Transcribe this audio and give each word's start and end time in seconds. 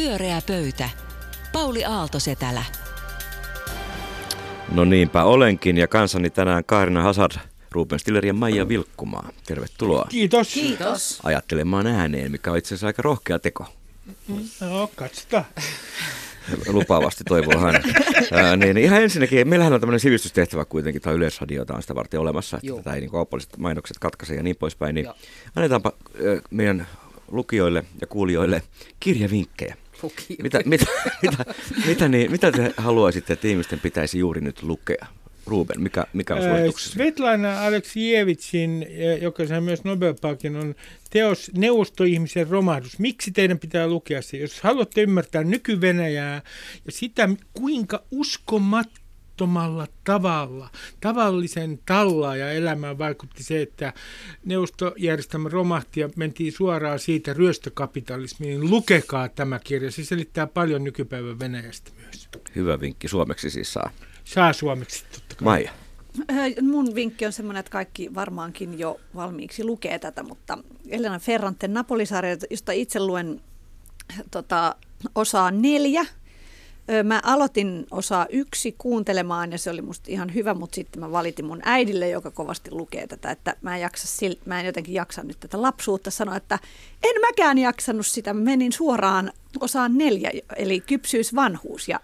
Pyöreä 0.00 0.42
pöytä. 0.46 0.90
Pauli 1.52 1.84
Aaltosetälä. 1.84 2.64
No 4.72 4.84
niinpä 4.84 5.24
olenkin 5.24 5.78
ja 5.78 5.88
kansani 5.88 6.30
tänään 6.30 6.64
Kaarina 6.64 7.02
Hazard, 7.02 7.32
Ruben 7.70 7.98
Stiller 7.98 8.26
ja 8.26 8.34
Maija 8.34 8.68
Vilkkumaa. 8.68 9.30
Tervetuloa 9.46 10.06
Kiitos. 10.08 10.54
Kiitos. 10.54 11.20
ajattelemaan 11.22 11.86
ääneen, 11.86 12.32
mikä 12.32 12.50
on 12.52 12.58
itse 12.58 12.68
asiassa 12.68 12.86
aika 12.86 13.02
rohkea 13.02 13.38
teko. 13.38 13.66
No, 14.60 14.90
katsotaan. 14.96 15.44
Lupaavasti 16.66 17.24
toivoo 17.24 17.58
hän. 17.58 17.74
Ää, 18.32 18.56
niin 18.56 18.76
ihan 18.76 19.02
ensinnäkin, 19.02 19.48
meillähän 19.48 19.72
on 19.72 19.80
tämmöinen 19.80 20.00
sivistystehtävä 20.00 20.64
kuitenkin, 20.64 21.02
tai 21.02 21.14
yleisradio 21.14 21.64
on 21.70 21.82
sitä 21.82 21.94
varten 21.94 22.20
olemassa, 22.20 22.56
että 22.56 22.66
Joo. 22.66 22.78
tätä 22.78 22.94
ei 22.94 23.00
niin 23.00 23.10
kaupalliset 23.10 23.56
mainokset 23.56 23.98
katkaise 23.98 24.34
ja 24.34 24.42
niin 24.42 24.56
poispäin, 24.56 24.94
niin 24.94 25.04
Joo. 25.04 25.14
annetaanpa 25.56 25.92
ää, 26.14 26.40
meidän 26.50 26.86
lukijoille 27.30 27.84
ja 28.00 28.06
kuulijoille 28.06 28.62
kirjavinkkejä. 29.00 29.76
Lukio. 30.02 30.36
Mitä, 30.42 30.60
mitä, 30.64 30.86
mitä, 31.22 31.44
mitä, 31.86 32.08
niin, 32.08 32.30
mitä 32.30 32.52
te 32.52 32.74
haluaisitte, 32.76 33.32
että 33.32 33.48
ihmisten 33.48 33.80
pitäisi 33.80 34.18
juuri 34.18 34.40
nyt 34.40 34.62
lukea? 34.62 35.06
Ruben, 35.46 35.82
mikä, 35.82 36.06
mikä 36.12 36.34
on 36.34 36.42
Ää, 36.42 36.48
suosituksesi? 36.48 36.92
Svetlana 36.92 37.66
Aleksijevitsin, 37.66 38.86
joka 39.20 39.46
sai 39.46 39.60
myös 39.60 39.84
Nobel-palkin, 39.84 40.56
on 40.56 40.74
teos 41.10 41.50
Neuvostoihmisen 41.56 42.48
romahdus. 42.48 42.98
Miksi 42.98 43.30
teidän 43.30 43.58
pitää 43.58 43.86
lukea 43.86 44.22
se? 44.22 44.36
Jos 44.36 44.60
haluatte 44.60 45.02
ymmärtää 45.02 45.44
nyky-Venäjää 45.44 46.42
ja 46.86 46.92
sitä, 46.92 47.28
kuinka 47.54 48.02
uskomattomalla 49.40 49.86
tavalla 50.04 50.70
tavallisen 51.00 51.78
tallaa 51.86 52.36
ja 52.36 52.52
elämään 52.52 52.98
vaikutti 52.98 53.42
se, 53.42 53.62
että 53.62 53.92
neuvostojärjestelmä 54.44 55.48
romahti 55.48 56.00
ja 56.00 56.08
mentiin 56.16 56.52
suoraan 56.52 56.98
siitä 56.98 57.32
ryöstökapitalismiin. 57.32 58.60
niin 58.60 58.70
Lukekaa 58.70 59.28
tämä 59.28 59.58
kirja. 59.58 59.90
Se 59.90 60.04
selittää 60.04 60.46
paljon 60.46 60.84
nykypäivän 60.84 61.38
Venäjästä 61.38 61.90
myös. 62.00 62.28
Hyvä 62.56 62.80
vinkki, 62.80 63.08
suomeksi 63.08 63.50
siis 63.50 63.72
saa. 63.72 63.90
Saa 64.24 64.52
suomeksi 64.52 65.04
totta 65.12 65.34
kai. 65.34 65.44
Maija. 65.44 65.70
Ö, 66.30 66.62
Mun 66.62 66.94
vinkki 66.94 67.26
on 67.26 67.32
semmoinen, 67.32 67.60
että 67.60 67.70
kaikki 67.70 68.14
varmaankin 68.14 68.78
jo 68.78 69.00
valmiiksi 69.14 69.64
lukee 69.64 69.98
tätä, 69.98 70.22
mutta 70.22 70.58
Elena 70.88 71.18
Ferranten 71.18 71.74
Napolisarja, 71.74 72.36
josta 72.50 72.72
itse 72.72 73.00
luen 73.00 73.40
tota, 74.30 74.76
osaa 75.14 75.50
neljä. 75.50 76.06
Mä 77.04 77.20
aloitin 77.24 77.86
osaa 77.90 78.26
yksi 78.30 78.74
kuuntelemaan 78.78 79.52
ja 79.52 79.58
se 79.58 79.70
oli 79.70 79.82
musta 79.82 80.10
ihan 80.10 80.34
hyvä, 80.34 80.54
mutta 80.54 80.74
sitten 80.74 81.00
mä 81.00 81.12
valitin 81.12 81.44
mun 81.44 81.60
äidille, 81.64 82.08
joka 82.08 82.30
kovasti 82.30 82.70
lukee 82.70 83.06
tätä, 83.06 83.30
että 83.30 83.56
mä 83.62 83.76
en, 83.76 83.80
jaksa, 83.82 84.08
sil- 84.18 84.42
mä 84.44 84.60
en 84.60 84.66
jotenkin 84.66 84.94
jaksa 84.94 85.22
nyt 85.22 85.40
tätä 85.40 85.62
lapsuutta 85.62 86.10
sanoa, 86.10 86.36
että 86.36 86.58
en 87.02 87.20
mäkään 87.20 87.58
jaksanut 87.58 88.06
sitä. 88.06 88.34
Mä 88.34 88.40
menin 88.40 88.72
suoraan 88.72 89.32
osaan 89.60 89.98
neljä, 89.98 90.30
eli 90.56 90.80
kypsyys, 90.80 91.34
vanhuus 91.34 91.88
ja 91.88 92.00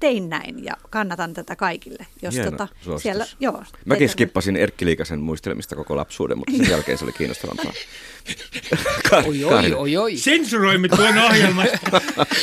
tein 0.00 0.28
näin 0.28 0.64
ja 0.64 0.76
kannatan 0.90 1.34
tätä 1.34 1.56
kaikille. 1.56 2.06
Jos 2.22 2.34
Hieno 2.34 2.50
tota, 2.50 2.68
suositus. 2.80 3.02
siellä, 3.02 3.26
joo, 3.40 3.64
Mäkin 3.84 4.08
skippasin 4.08 4.56
Erkki 4.56 4.86
Liikasen 4.86 5.20
muistelemista 5.20 5.76
koko 5.76 5.96
lapsuuden, 5.96 6.38
mutta 6.38 6.52
sen 6.56 6.70
jälkeen 6.70 6.98
se 6.98 7.04
oli 7.04 7.12
kiinnostavampaa. 7.12 7.72
Ka- 9.10 9.16
Oi, 9.26 9.44
oi, 9.44 9.72
oi, 9.74 9.96
oi. 9.96 10.16
Sensuroimme 10.16 10.88
tuon 10.88 11.18
ohjelman. 11.18 11.66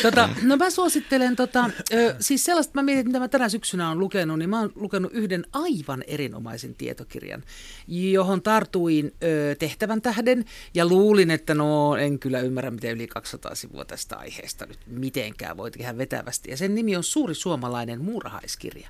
Tota, 0.01 0.29
no 0.43 0.57
mä 0.57 0.69
suosittelen, 0.69 1.35
tota, 1.35 1.69
ö, 1.93 2.15
siis 2.19 2.43
sellaista, 2.45 2.71
mä 2.73 2.83
mietin, 2.83 3.07
mitä 3.07 3.19
mä 3.19 3.27
tänä 3.27 3.49
syksynä 3.49 3.87
olen 3.87 3.99
lukenut, 3.99 4.39
niin 4.39 4.49
mä 4.49 4.59
oon 4.59 4.71
lukenut 4.75 5.11
yhden 5.13 5.45
aivan 5.53 6.03
erinomaisen 6.07 6.75
tietokirjan, 6.75 7.43
johon 7.87 8.41
tartuin 8.41 9.13
ö, 9.23 9.55
tehtävän 9.59 10.01
tähden 10.01 10.45
ja 10.73 10.85
luulin, 10.85 11.31
että 11.31 11.53
no 11.53 11.95
en 11.95 12.19
kyllä 12.19 12.39
ymmärrä, 12.39 12.71
miten 12.71 12.91
yli 12.95 13.07
200 13.07 13.55
sivua 13.55 13.85
tästä 13.85 14.15
aiheesta 14.17 14.65
nyt 14.65 14.79
mitenkään 14.87 15.57
voi 15.57 15.71
tehdä 15.71 15.97
vetävästi. 15.97 16.51
Ja 16.51 16.57
sen 16.57 16.75
nimi 16.75 16.95
on 16.95 17.03
Suuri 17.03 17.35
suomalainen 17.35 18.01
muurahaiskirja. 18.01 18.89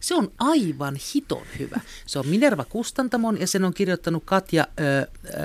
Se 0.00 0.14
on 0.14 0.32
aivan 0.38 0.96
hiton 1.14 1.46
hyvä. 1.58 1.80
Se 2.06 2.18
on 2.18 2.26
Minerva 2.26 2.64
Kustantamon 2.64 3.40
ja 3.40 3.46
sen 3.46 3.64
on 3.64 3.74
kirjoittanut 3.74 4.22
Katja 4.26 4.66
ö, 4.80 4.82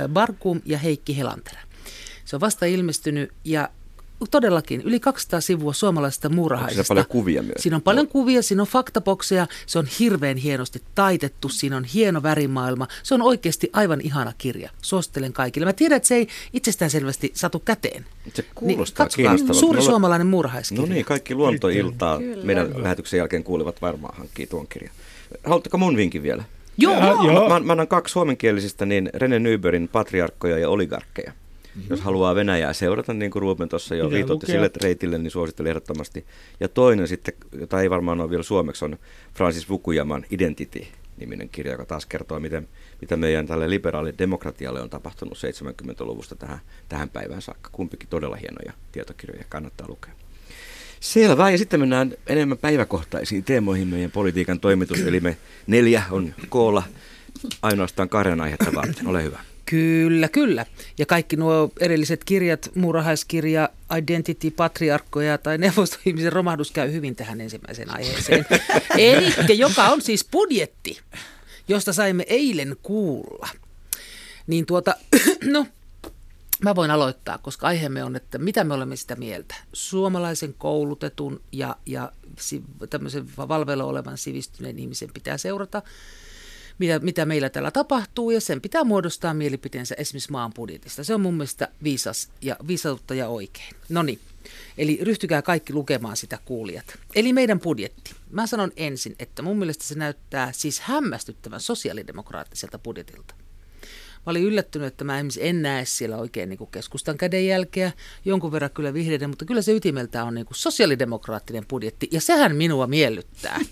ö, 0.04 0.08
Barkum 0.10 0.62
ja 0.66 0.78
Heikki 0.78 0.91
Helanterä. 1.18 1.60
Se 2.26 2.36
on 2.36 2.40
vasta 2.40 2.66
ilmestynyt 2.66 3.32
ja 3.46 3.70
todellakin 4.32 4.82
yli 4.82 5.00
200 5.00 5.42
sivua 5.42 5.74
suomalaisesta 5.74 6.30
muurahaisesta. 6.30 6.84
siinä 6.84 6.88
paljon 6.88 7.06
kuvia 7.08 7.44
myös? 7.44 7.54
Siinä 7.60 7.76
on 7.76 7.82
paljon 7.82 8.08
kuvia, 8.08 8.42
siinä 8.42 8.62
on 8.64 8.68
faktabokseja, 8.68 9.48
se 9.66 9.80
on 9.80 9.88
hirveän 10.00 10.38
hienosti 10.38 10.82
taitettu, 10.96 11.50
siinä 11.50 11.78
on 11.78 11.84
hieno 11.84 12.24
värimaailma. 12.24 12.88
Se 13.04 13.14
on 13.14 13.22
oikeasti 13.22 13.70
aivan 13.74 14.02
ihana 14.02 14.34
kirja. 14.38 14.70
Suosittelen 14.82 15.34
kaikille. 15.34 15.66
Mä 15.66 15.74
tiedän, 15.74 15.96
että 15.98 16.08
se 16.08 16.16
ei 16.16 16.28
itsestään 16.54 16.92
selvästi 16.92 17.32
satu 17.36 17.60
käteen. 17.60 18.06
Se 18.34 18.46
kuulostaa 18.56 19.06
katsokaa, 19.06 19.24
kiinnostavalta. 19.24 19.60
Suuri 19.60 19.80
Mulla- 19.80 19.90
suomalainen 19.92 20.28
muurahaiskirja. 20.28 20.86
No 20.86 20.94
niin, 20.94 21.06
kaikki 21.06 21.36
luontoiltaa 21.36 22.18
Kyllä. 22.18 22.46
meidän 22.46 22.84
lähetyksen 22.84 23.18
jälkeen 23.18 23.44
kuulevat 23.44 23.82
varmaan 23.82 24.18
hankkii 24.18 24.48
tuon 24.48 24.68
kirjan. 24.68 24.94
Haluatteko 25.44 25.78
mun 25.78 25.98
vinkin 25.98 26.24
vielä? 26.24 26.44
Joo, 26.82 26.94
Ja- 26.98 27.34
joo. 27.34 27.50
Mä, 27.50 27.60
mä 27.60 27.72
annan 27.74 27.88
kaksi 27.88 28.12
suomenkielisistä, 28.12 28.86
niin 28.86 29.10
Rene 29.14 29.40
Nybergin 29.40 29.88
Patriarkkoja 29.88 30.58
ja 30.58 30.70
oligarkkeja. 30.70 31.32
Jos 31.90 32.02
haluaa 32.02 32.36
Venäjää 32.36 32.74
seurata, 32.74 33.14
niin 33.14 33.32
kuin 33.32 33.42
Ruben 33.42 33.70
tuossa 33.70 33.96
jo 33.96 34.12
viitoitti 34.12 34.46
sille 34.46 34.72
reitille, 34.84 35.18
niin 35.18 35.32
suosittelen 35.32 35.70
ehdottomasti. 35.70 36.26
Ja 36.60 36.68
toinen 36.68 37.08
sitten, 37.08 37.34
jota 37.60 37.82
ei 37.82 37.90
varmaan 37.90 38.22
ole 38.22 38.30
vielä 38.30 38.44
suomeksi, 38.44 38.86
on 38.86 38.98
Francis 39.34 39.68
Fukuyaman 39.68 40.26
Identity-niminen 40.32 41.50
kirja, 41.50 41.72
joka 41.72 41.86
taas 41.86 42.06
kertoo, 42.06 42.40
miten, 42.40 42.68
mitä 43.02 43.18
meidän 43.18 43.48
tälle 43.48 43.70
liberaalille 43.70 44.16
demokratialle 44.18 44.82
on 44.82 44.90
tapahtunut 44.90 45.38
70-luvusta 45.38 46.36
tähän, 46.36 46.60
tähän 46.90 47.10
päivään 47.10 47.42
saakka. 47.42 47.70
Kumpikin 47.74 48.10
todella 48.10 48.36
hienoja 48.36 48.74
tietokirjoja, 48.92 49.44
kannattaa 49.50 49.88
lukea. 49.90 50.12
Selvä, 51.02 51.52
ja 51.52 51.58
sitten 51.58 51.80
mennään 51.80 52.14
enemmän 52.28 52.58
päiväkohtaisiin 52.58 53.44
teemoihin 53.44 53.88
meidän 53.88 54.12
politiikan 54.12 54.60
toimitus, 54.60 55.00
eli 55.02 55.20
me 55.20 55.38
neljä 55.68 56.04
on 56.12 56.34
koolla 56.50 56.84
ainoastaan 57.62 58.10
kahden 58.10 58.42
aihetta 58.42 58.72
varten. 58.76 59.08
Ole 59.08 59.24
hyvä. 59.24 59.40
Kyllä, 59.66 60.28
kyllä. 60.28 60.66
Ja 60.98 61.06
kaikki 61.06 61.36
nuo 61.36 61.72
erilliset 61.80 62.24
kirjat, 62.24 62.72
muurahaiskirja, 62.76 63.70
Identity, 63.98 64.52
Patriarkkoja 64.52 65.38
tai 65.38 65.58
neuvostoihmisen 65.58 66.34
romahdus 66.34 66.72
käy 66.72 66.92
hyvin 66.92 67.16
tähän 67.16 67.42
ensimmäiseen 67.42 67.96
aiheeseen. 67.96 68.46
Eli 68.98 69.58
joka 69.58 69.84
on 69.84 70.02
siis 70.02 70.28
budjetti, 70.32 71.00
josta 71.68 71.94
saimme 71.94 72.26
eilen 72.28 72.76
kuulla. 72.82 73.50
Niin 74.48 74.66
tuota, 74.66 74.96
no, 75.54 75.68
mä 76.64 76.76
voin 76.76 76.92
aloittaa, 76.92 77.38
koska 77.38 77.68
aiheemme 77.68 78.04
on, 78.04 78.16
että 78.16 78.38
mitä 78.38 78.64
me 78.64 78.74
olemme 78.74 78.96
sitä 78.96 79.16
mieltä. 79.16 79.56
Suomalaisen 79.74 80.54
koulutetun 80.54 81.42
ja, 81.52 81.76
ja 81.86 82.12
tämmöisen 82.90 83.30
valveilla 83.38 83.84
olevan 83.84 84.18
sivistyneen 84.18 84.80
ihmisen 84.80 85.10
pitää 85.14 85.38
seurata 85.38 85.82
mitä, 86.82 87.00
mitä 87.00 87.26
meillä 87.26 87.50
täällä 87.50 87.72
tapahtuu, 87.72 88.32
ja 88.32 88.42
sen 88.42 88.62
pitää 88.62 88.84
muodostaa 88.84 89.34
mielipiteensä 89.34 89.96
esimerkiksi 89.98 90.32
maan 90.32 90.54
budjetista. 90.54 91.04
Se 91.04 91.14
on 91.14 91.22
mun 91.22 91.34
mielestä 91.34 91.68
viisas 91.84 92.30
ja 92.42 92.56
viisautta 92.68 93.14
ja 93.16 93.28
oikein. 93.28 93.76
No 93.90 94.04
niin, 94.04 94.20
eli 94.78 95.00
ryhtykää 95.02 95.42
kaikki 95.42 95.74
lukemaan 95.74 96.18
sitä 96.18 96.40
kuulijat. 96.46 97.00
Eli 97.16 97.34
meidän 97.34 97.60
budjetti. 97.60 98.12
Mä 98.30 98.48
sanon 98.48 98.72
ensin, 98.78 99.16
että 99.20 99.42
mun 99.42 99.58
mielestä 99.58 99.84
se 99.84 99.96
näyttää 99.96 100.52
siis 100.52 100.80
hämmästyttävän 100.80 101.62
sosiaalidemokraattiselta 101.62 102.80
budjetilta. 102.80 103.36
Mä 104.26 104.32
olin 104.32 104.44
yllättynyt, 104.44 104.88
että 104.88 105.04
mä 105.04 105.18
esimerkiksi 105.18 105.48
en 105.48 105.62
näe 105.62 105.86
siellä 105.86 106.18
oikein 106.18 106.50
niin 106.50 106.58
kuin 106.58 106.72
keskustan 106.72 107.18
kädenjälkeä, 107.18 107.92
jonkun 108.26 108.52
verran 108.52 108.72
kyllä 108.74 108.94
vihreiden, 108.94 109.30
mutta 109.30 109.46
kyllä 109.46 109.62
se 109.62 109.72
ytimeltä 109.72 110.24
on 110.24 110.34
niin 110.34 110.46
kuin 110.46 110.58
sosiaalidemokraattinen 110.58 111.66
budjetti, 111.68 112.10
ja 112.12 112.22
sehän 112.22 112.56
minua 112.56 112.88
miellyttää. 112.88 113.60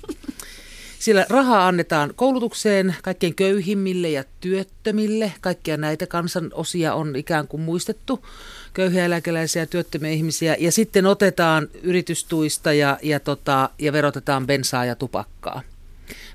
Siellä 0.99 1.25
rahaa 1.29 1.67
annetaan 1.67 2.13
koulutukseen 2.15 2.95
kaikkein 3.03 3.35
köyhimmille 3.35 4.09
ja 4.09 4.23
työttömille. 4.41 5.33
Kaikkia 5.41 5.77
näitä 5.77 6.07
kansanosia 6.07 6.93
on 6.93 7.15
ikään 7.15 7.47
kuin 7.47 7.61
muistettu, 7.61 8.25
köyhiä 8.73 9.05
eläkeläisiä 9.05 9.61
ja 9.61 9.67
työttömiä 9.67 10.11
ihmisiä. 10.11 10.55
Ja 10.59 10.71
sitten 10.71 11.05
otetaan 11.05 11.67
yritystuista 11.83 12.73
ja, 12.73 12.97
ja, 13.01 13.19
tota, 13.19 13.69
ja 13.79 13.93
verotetaan 13.93 14.47
bensaa 14.47 14.85
ja 14.85 14.95
tupakkaa 14.95 15.61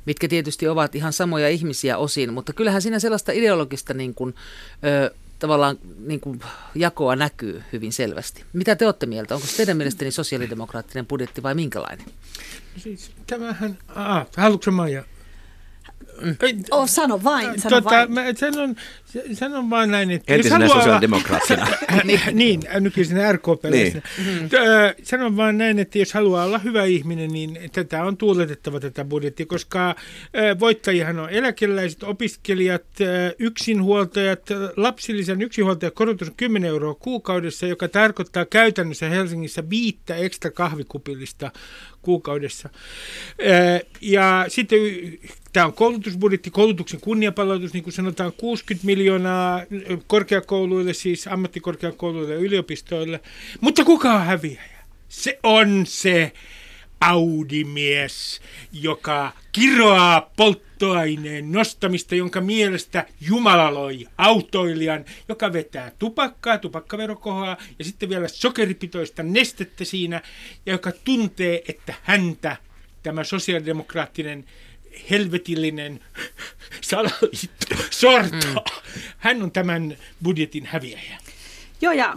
mitkä 0.06 0.28
tietysti 0.28 0.68
ovat 0.68 0.94
ihan 0.94 1.12
samoja 1.12 1.48
ihmisiä 1.48 1.98
osin, 1.98 2.32
mutta 2.32 2.52
kyllähän 2.52 2.82
siinä 2.82 2.98
sellaista 2.98 3.32
ideologista 3.32 3.94
niin 3.94 4.14
kuin, 4.14 4.34
ö, 4.84 5.14
tavallaan 5.38 5.78
niin 5.98 6.20
kuin 6.20 6.40
jakoa 6.74 7.16
näkyy 7.16 7.62
hyvin 7.72 7.92
selvästi. 7.92 8.44
Mitä 8.52 8.76
te 8.76 8.86
olette 8.86 9.06
mieltä? 9.06 9.34
Onko 9.34 9.46
se 9.46 9.56
teidän 9.56 9.76
mielestäni 9.76 10.10
sosiaalidemokraattinen 10.10 11.06
budjetti 11.06 11.42
vai 11.42 11.54
minkälainen? 11.54 12.06
Siis 12.76 13.10
tämähän, 13.26 13.78
ah, 13.88 14.26
haluatko 14.36 14.70
Maija? 14.70 15.04
Ei, 16.42 16.54
Oh, 16.70 16.88
sano 16.88 17.20
vain, 17.24 17.60
sano 17.60 17.76
tota, 17.80 17.90
vain. 17.96 18.12
mä 18.12 18.24
sanon, 18.36 18.76
sanon 19.32 19.70
vaan 19.70 19.90
näin, 19.90 20.10
että 20.10 20.32
jos 20.32 20.36
Entisenä 20.36 20.58
haluaa 20.64 20.78
sosiaalidemokraattina. 20.80 21.66
niin, 22.04 22.20
niin 22.32 22.60
nykyisenä 22.80 23.32
rkp 23.32 23.64
Niin. 23.70 24.02
niin. 24.24 24.50
Sanon 25.02 25.36
vaan 25.36 25.58
näin, 25.58 25.78
että 25.78 25.98
jos 25.98 26.12
haluaa 26.14 26.44
olla 26.44 26.58
hyvä 26.58 26.84
ihminen, 26.84 27.30
niin 27.32 27.58
tätä 27.72 28.04
on 28.04 28.16
tuuletettava 28.16 28.80
tätä 28.80 29.04
budjettia, 29.04 29.46
koska 29.46 29.94
ö, 30.36 30.56
voittajihan 30.60 31.18
on 31.18 31.30
eläkeläiset, 31.30 32.02
opiskelijat, 32.02 32.84
ö, 33.00 33.34
yksinhuoltajat, 33.38 34.50
ö, 34.50 34.72
lapsillisen 34.76 35.42
yksinhuoltajan 35.42 35.92
korotus 35.92 36.28
on 36.28 36.34
10 36.36 36.68
euroa 36.68 36.94
kuukaudessa, 36.94 37.66
joka 37.66 37.88
tarkoittaa 37.88 38.44
käytännössä 38.44 39.08
Helsingissä 39.08 39.70
viittä 39.70 40.14
ekstra 40.16 40.50
kahvikupillista 40.50 41.50
kuukaudessa. 42.04 42.68
Ja 44.00 44.44
sitten 44.48 44.78
tämä 45.52 45.66
on 45.66 45.72
koulutusbudjetti, 45.72 46.50
koulutuksen 46.50 47.00
kunniapalautus, 47.00 47.72
niin 47.72 47.84
kuin 47.84 47.94
sanotaan, 47.94 48.32
60 48.36 48.86
miljoonaa 48.86 49.62
korkeakouluille, 50.06 50.92
siis 50.94 51.26
ammattikorkeakouluille 51.26 52.32
ja 52.34 52.40
yliopistoille. 52.40 53.20
Mutta 53.60 53.84
kuka 53.84 54.14
on 54.14 54.24
häviäjä? 54.24 54.84
Se 55.08 55.38
on 55.42 55.84
se 55.86 56.32
Audi-mies, 57.00 58.40
joka 58.72 59.32
kiroaa 59.52 60.30
polttoaineen 60.36 61.52
nostamista, 61.52 62.14
jonka 62.14 62.40
mielestä 62.40 63.06
Jumala 63.20 63.74
loi 63.74 64.06
autoilijan, 64.18 65.04
joka 65.28 65.52
vetää 65.52 65.92
tupakkaa, 65.98 66.58
tupakkaverokohaa 66.58 67.56
ja 67.78 67.84
sitten 67.84 68.08
vielä 68.08 68.28
sokeripitoista 68.28 69.22
nestettä 69.22 69.84
siinä, 69.84 70.22
ja 70.66 70.72
joka 70.72 70.92
tuntee, 71.04 71.62
että 71.68 71.94
häntä 72.02 72.56
tämä 73.02 73.24
sosiaalidemokraattinen 73.24 74.44
helvetillinen 75.10 76.00
salaliitto 76.80 77.76
sortaa. 77.90 78.82
Hän 79.18 79.42
on 79.42 79.50
tämän 79.50 79.96
budjetin 80.22 80.66
häviäjä. 80.66 81.18
Joo, 81.80 81.92
ja 81.92 82.14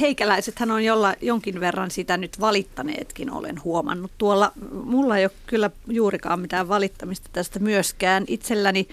heikäläisethän 0.00 0.70
on 0.70 0.84
jolla, 0.84 1.14
jonkin 1.22 1.60
verran 1.60 1.90
sitä 1.90 2.16
nyt 2.16 2.40
valittaneetkin, 2.40 3.30
olen 3.30 3.64
huomannut. 3.64 4.10
Tuolla 4.18 4.52
mulla 4.72 5.18
ei 5.18 5.24
ole 5.24 5.32
kyllä 5.46 5.70
juurikaan 5.88 6.40
mitään 6.40 6.68
valittamista 6.68 7.30
tästä 7.32 7.58
myöskään. 7.58 8.24
Itselläni 8.28 8.88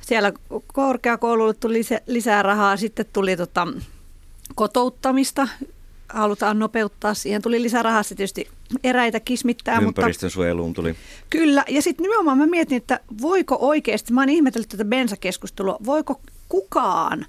siellä 0.00 0.32
korkeakoululle 0.66 1.54
tuli 1.54 1.74
lisä- 1.74 2.00
lisää 2.06 2.42
rahaa, 2.42 2.76
sitten 2.76 3.06
tuli 3.12 3.36
tota, 3.36 3.66
kotouttamista, 4.54 5.48
halutaan 6.08 6.58
nopeuttaa, 6.58 7.14
siihen 7.14 7.42
tuli 7.42 7.62
lisää 7.62 7.82
rahaa, 7.82 8.02
se 8.02 8.14
tietysti 8.14 8.48
eräitä 8.84 9.20
kismittää, 9.20 9.80
mutta 9.80 10.00
Ympäristön 10.00 10.30
suojeluun 10.30 10.74
tuli. 10.74 10.94
Kyllä, 11.30 11.64
ja 11.68 11.82
sitten 11.82 12.02
nimenomaan 12.02 12.38
mä 12.38 12.46
mietin, 12.46 12.76
että 12.76 13.00
voiko 13.20 13.56
oikeasti, 13.60 14.12
mä 14.12 14.20
oon 14.20 14.28
ihmetellyt 14.28 14.68
tätä 14.68 14.84
bensakeskustelua, 14.84 15.78
voiko 15.86 16.20
kukaan 16.48 17.26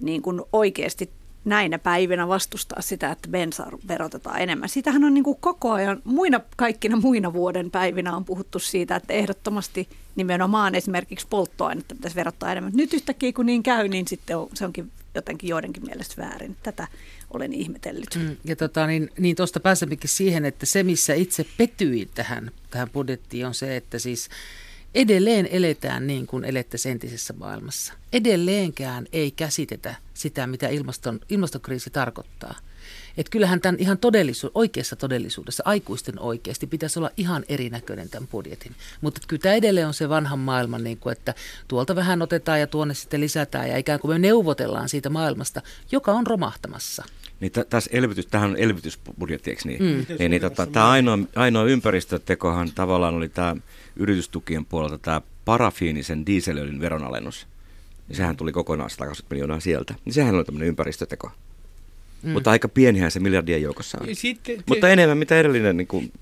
niin 0.00 0.22
kuin 0.22 0.42
oikeasti 0.52 1.10
näinä 1.44 1.78
päivinä 1.78 2.28
vastustaa 2.28 2.82
sitä, 2.82 3.10
että 3.10 3.28
bensa 3.28 3.66
verotetaan 3.88 4.40
enemmän. 4.40 4.68
Sitähän 4.68 5.04
on 5.04 5.14
niin 5.14 5.24
kuin 5.24 5.36
koko 5.40 5.72
ajan, 5.72 6.02
muina, 6.04 6.40
kaikkina 6.56 6.96
muina 6.96 7.32
vuoden 7.32 7.70
päivinä 7.70 8.16
on 8.16 8.24
puhuttu 8.24 8.58
siitä, 8.58 8.96
että 8.96 9.12
ehdottomasti 9.12 9.88
nimenomaan 10.16 10.74
esimerkiksi 10.74 11.26
polttoainetta 11.30 11.94
pitäisi 11.94 12.16
verottaa 12.16 12.52
enemmän. 12.52 12.72
Nyt 12.74 12.94
yhtäkkiä 12.94 13.32
kun 13.32 13.46
niin 13.46 13.62
käy, 13.62 13.88
niin 13.88 14.08
sitten 14.08 14.36
on, 14.36 14.48
se 14.54 14.64
onkin 14.64 14.90
jotenkin 15.14 15.50
joidenkin 15.50 15.84
mielestä 15.86 16.22
väärin. 16.22 16.56
Tätä 16.62 16.88
olen 17.30 17.52
ihmetellyt. 17.52 18.16
Mm, 18.16 18.36
Ja 18.44 18.56
tota, 18.56 18.86
niin, 18.86 19.10
niin 19.18 19.36
tuosta 19.36 19.60
pääsemmekin 19.60 20.10
siihen, 20.10 20.44
että 20.44 20.66
se 20.66 20.82
missä 20.82 21.14
itse 21.14 21.46
petyin 21.56 22.08
tähän, 22.14 22.50
tähän 22.70 22.90
budjettiin 22.90 23.46
on 23.46 23.54
se, 23.54 23.76
että 23.76 23.98
siis 23.98 24.28
edelleen 24.94 25.48
eletään 25.50 26.06
niin 26.06 26.26
kuin 26.26 26.44
elette 26.44 26.78
entisessä 26.90 27.34
maailmassa. 27.38 27.92
Edelleenkään 28.12 29.06
ei 29.12 29.30
käsitetä 29.30 29.94
sitä, 30.14 30.46
mitä 30.46 30.68
ilmaston, 30.68 31.20
ilmastokriisi 31.28 31.90
tarkoittaa. 31.90 32.54
Et 33.16 33.28
kyllähän 33.28 33.60
tämän 33.60 33.76
ihan 33.78 33.98
todellisu- 33.98 34.50
oikeassa 34.54 34.96
todellisuudessa, 34.96 35.62
aikuisten 35.66 36.18
oikeasti, 36.18 36.66
pitäisi 36.66 36.98
olla 36.98 37.10
ihan 37.16 37.44
erinäköinen 37.48 38.08
tämän 38.08 38.28
budjetin. 38.28 38.72
Mutta 39.00 39.20
kyllä 39.28 39.40
tämä 39.40 39.54
edelleen 39.54 39.86
on 39.86 39.94
se 39.94 40.08
vanhan 40.08 40.38
maailman, 40.38 40.84
niin 40.84 40.98
kuin, 40.98 41.12
että 41.12 41.34
tuolta 41.68 41.96
vähän 41.96 42.22
otetaan 42.22 42.60
ja 42.60 42.66
tuonne 42.66 42.94
sitten 42.94 43.20
lisätään 43.20 43.68
ja 43.68 43.76
ikään 43.76 44.00
kuin 44.00 44.14
me 44.14 44.18
neuvotellaan 44.18 44.88
siitä 44.88 45.10
maailmasta, 45.10 45.62
joka 45.92 46.12
on 46.12 46.26
romahtamassa. 46.26 47.04
Niin 47.40 47.52
tä- 47.52 47.64
tässä 47.64 47.90
elvytys, 47.92 48.26
tämähän 48.26 48.50
on 48.50 48.56
elvytysbudjetti, 48.56 49.50
eikö 49.50 49.62
niin? 49.64 49.82
Mm. 49.82 50.16
Niin, 50.18 50.30
niin 50.30 50.42
tota, 50.42 50.66
tämä 50.66 50.90
ainoa, 50.90 51.18
ainoa 51.36 51.64
ympäristötekohan 51.64 52.72
tavallaan 52.74 53.14
oli 53.14 53.28
tämä 53.28 53.56
yritystukien 53.96 54.64
puolelta 54.64 54.98
tämä 54.98 55.20
parafiinisen 55.44 56.26
dieselöljyn 56.26 56.80
veronalennus. 56.80 57.46
Ja 58.08 58.16
sehän 58.16 58.36
tuli 58.36 58.52
kokonaan 58.52 58.90
120 58.90 59.34
miljoonaa 59.34 59.60
sieltä. 59.60 59.94
Niin 60.04 60.12
sehän 60.12 60.34
oli 60.34 60.44
tämmöinen 60.44 60.68
ympäristöteko. 60.68 61.30
Mm. 62.22 62.30
Mutta 62.30 62.50
aika 62.50 62.68
pienihän 62.68 63.10
se 63.10 63.20
miljardien 63.20 63.62
joukossa 63.62 63.98
on. 64.00 64.06
Sitten, 64.12 64.64
Mutta 64.68 64.88
enemmän 64.88 65.18
mitä 65.18 65.38
edellinen 65.38 65.76
niin 65.76 65.86
kuin 65.86 66.12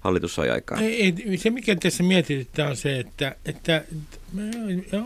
hallitus 0.00 0.34
sai 0.34 0.50
aikaan. 0.50 0.82
Ei, 0.82 1.14
ei, 1.26 1.38
se, 1.38 1.50
mikä 1.50 1.76
tässä 1.76 2.02
mietityttää, 2.02 2.68
on 2.68 2.76
se, 2.76 2.98
että, 2.98 3.36
että 3.44 3.84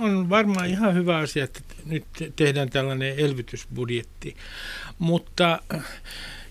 on 0.01 0.29
varmaan 0.29 0.67
ihan 0.67 0.95
hyvä 0.95 1.19
asia, 1.19 1.45
että 1.45 1.61
nyt 1.87 2.05
tehdään 2.37 2.71
tällainen 2.71 3.19
elvytysbudjetti. 3.19 4.37
Mutta 4.99 5.63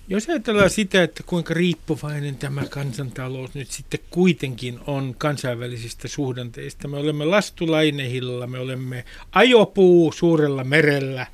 jos 0.07 0.29
ajatellaan 0.29 0.69
sitä, 0.69 1.03
että 1.03 1.23
kuinka 1.25 1.53
riippuvainen 1.53 2.35
tämä 2.35 2.65
kansantalous 2.69 3.53
nyt 3.53 3.71
sitten 3.71 3.99
kuitenkin 4.09 4.79
on 4.87 5.15
kansainvälisistä 5.17 6.07
suhdanteista. 6.07 6.87
Me 6.87 6.97
olemme 6.97 7.25
lastulainehilla, 7.25 8.47
me 8.47 8.59
olemme 8.59 9.05
ajopuu 9.31 10.11
suurella 10.11 10.63
merellä. 10.63 11.27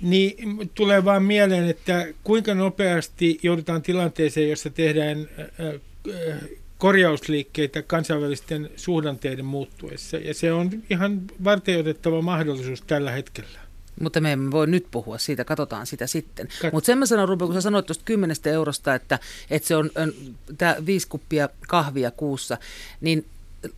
Niin 0.00 0.70
tulee 0.74 1.04
vaan 1.04 1.22
mieleen, 1.22 1.68
että 1.68 2.06
kuinka 2.24 2.54
nopeasti 2.54 3.38
joudutaan 3.42 3.82
tilanteeseen, 3.82 4.50
jossa 4.50 4.70
tehdään 4.70 5.28
korjausliikkeitä 6.78 7.82
kansainvälisten 7.82 8.70
suhdanteiden 8.76 9.44
muuttuessa. 9.44 10.16
Ja 10.16 10.34
se 10.34 10.52
on 10.52 10.70
ihan 10.90 11.20
varteenotettava 11.44 12.22
mahdollisuus 12.22 12.82
tällä 12.82 13.10
hetkellä. 13.10 13.69
Mutta 14.00 14.20
me 14.20 14.32
emme 14.32 14.50
voi 14.50 14.66
nyt 14.66 14.86
puhua 14.90 15.18
siitä, 15.18 15.44
katsotaan 15.44 15.86
sitä 15.86 16.06
sitten. 16.06 16.48
Kat- 16.48 16.72
Mutta 16.72 16.86
sen 16.86 16.98
mä 16.98 17.06
sanon, 17.06 17.28
Ruben, 17.28 17.48
kun 17.48 17.54
sä 17.54 17.60
sanoit 17.60 17.86
tuosta 17.86 18.04
10 18.04 18.36
eurosta, 18.44 18.94
että, 18.94 19.18
että 19.50 19.68
se 19.68 19.76
on, 19.76 19.90
on 19.96 20.12
tämä 20.58 20.76
viisi 20.86 21.08
kuppia 21.08 21.48
kahvia 21.68 22.10
kuussa, 22.10 22.58
niin 23.00 23.26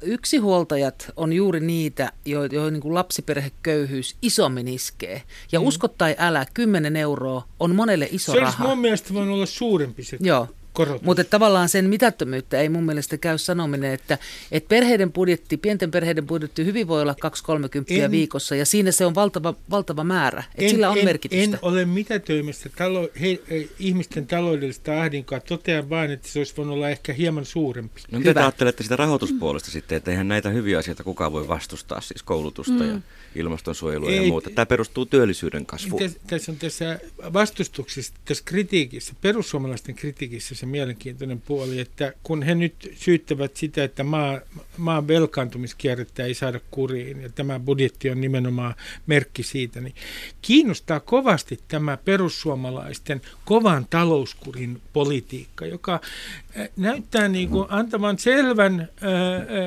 yksinhuoltajat 0.03 1.13
on 1.17 1.33
juuri 1.33 1.61
niitä, 1.61 2.13
joihin 2.25 2.57
jo, 2.57 2.71
niin 2.71 2.81
kuin 2.81 2.95
lapsiperheköyhyys 2.95 4.17
isommin 4.23 4.69
iskee. 4.69 5.23
Ja 5.53 5.61
mm. 5.61 5.67
usko 5.67 5.89
tai 5.89 6.17
älä, 6.19 6.47
10 6.55 6.97
euroa 6.97 7.49
on 7.61 7.75
monelle 7.75 8.09
iso 8.11 8.33
se 8.33 8.39
olisi 8.39 8.59
raha. 8.59 8.69
mun 8.69 8.79
mielestä 8.79 9.15
voinut 9.15 9.35
olla 9.35 9.47
suurempi 9.47 10.05
se 10.05 10.17
Joo. 10.21 10.49
Korotus. 10.73 11.03
Mutta 11.03 11.25
tavallaan 11.25 11.69
sen 11.69 11.89
mitättömyyttä 11.89 12.61
ei 12.61 12.69
mun 12.69 12.85
mielestä 12.85 13.19
käy 13.19 13.39
sanominen, 13.39 13.93
että, 13.93 14.19
että 14.53 14.69
perheiden 14.69 15.13
budjetti, 15.13 15.57
pienten 15.57 15.91
perheiden 15.91 16.27
budjetti 16.27 16.65
hyvin 16.65 16.89
voi 16.89 17.03
olla 17.03 17.15
2-30 17.27 18.03
En- 18.03 18.11
viikossa 18.11 18.57
ja 18.57 18.67
siinä 18.67 18.93
se 18.93 19.07
on 19.07 19.15
valtava, 19.15 19.55
valtava 19.71 20.05
määrä. 20.05 20.45
Että 20.55 20.71
sillä 20.71 20.91
on 20.91 20.99
en, 20.99 21.05
merkitystä. 21.05 21.57
En 21.57 21.59
ole 21.63 21.85
mitätöimässä 21.85 22.69
talo, 22.77 23.09
he, 23.21 23.39
he, 23.51 23.69
ihmisten 23.79 24.27
taloudellista 24.27 25.01
ahdinkoa. 25.01 25.41
Totean 25.41 25.91
vain, 25.91 26.11
että 26.11 26.29
se 26.29 26.41
olisi 26.41 26.57
voinut 26.57 26.75
olla 26.75 26.89
ehkä 26.89 27.13
hieman 27.13 27.45
suurempi. 27.45 28.01
No 28.11 28.19
mitä 28.19 28.35
te 28.35 28.41
ajattelette 28.41 28.83
sitä 28.83 28.97
rahoituspuolesta 28.97 29.71
sitten, 29.71 29.97
että 29.97 30.11
eihän 30.11 30.29
näitä 30.29 30.49
hyviä 30.49 30.79
asioita 30.79 31.05
kukaan 31.05 31.33
voi 31.33 31.49
vastustaa, 31.49 32.01
siis 32.01 32.23
koulutusta 32.23 32.73
mm. 32.73 32.89
ja 32.89 32.99
ilmastonsuojelua 33.35 34.11
Ei, 34.11 34.17
ja 34.17 34.23
muuta. 34.23 34.51
Tämä 34.51 34.67
perustuu 34.67 35.07
työllisyyden 35.07 35.67
kasvuun. 35.67 36.03
Tässä, 36.03 36.21
tässä 36.27 36.53
on 36.53 36.59
tässä 36.59 37.01
vastustuksessa, 37.33 38.13
tässä 38.25 38.45
kritiikissä, 38.45 39.15
perussuomalaisten 39.21 39.95
kritiikissä 39.95 40.55
se 40.55 40.67
mielenkiintoinen 40.67 41.41
puoli, 41.41 41.81
että 41.81 42.13
kun 42.23 42.43
he 42.43 42.55
nyt 42.55 42.93
syyttävät 42.95 43.57
sitä, 43.57 43.85
että 43.85 44.05
maa, 44.05 44.41
maan 44.77 45.09
velkaantumiskierrettä 45.09 46.25
ei 46.25 46.35
saada 46.35 46.61
kuriin, 46.71 47.23
ja 47.23 47.29
tämä 47.29 47.61
budjetti 47.61 48.11
on 48.11 48.21
nimenomaan 48.21 48.75
merkki 49.07 49.43
siitä, 49.43 49.81
niin 49.81 49.95
kiinnostaa 50.43 51.01
kovasti 51.01 51.61
tämä 51.69 51.97
perussuomalaisten 51.97 53.21
kovan 53.45 53.87
talouskurin 53.91 54.81
politiikka, 54.93 55.67
joka 55.67 55.95
äh, 55.95 56.69
näyttää 56.77 57.29
niin 57.29 57.49
kuin 57.49 57.67
antavan 57.71 58.19
selvän 58.19 58.81
äh, 58.81 58.89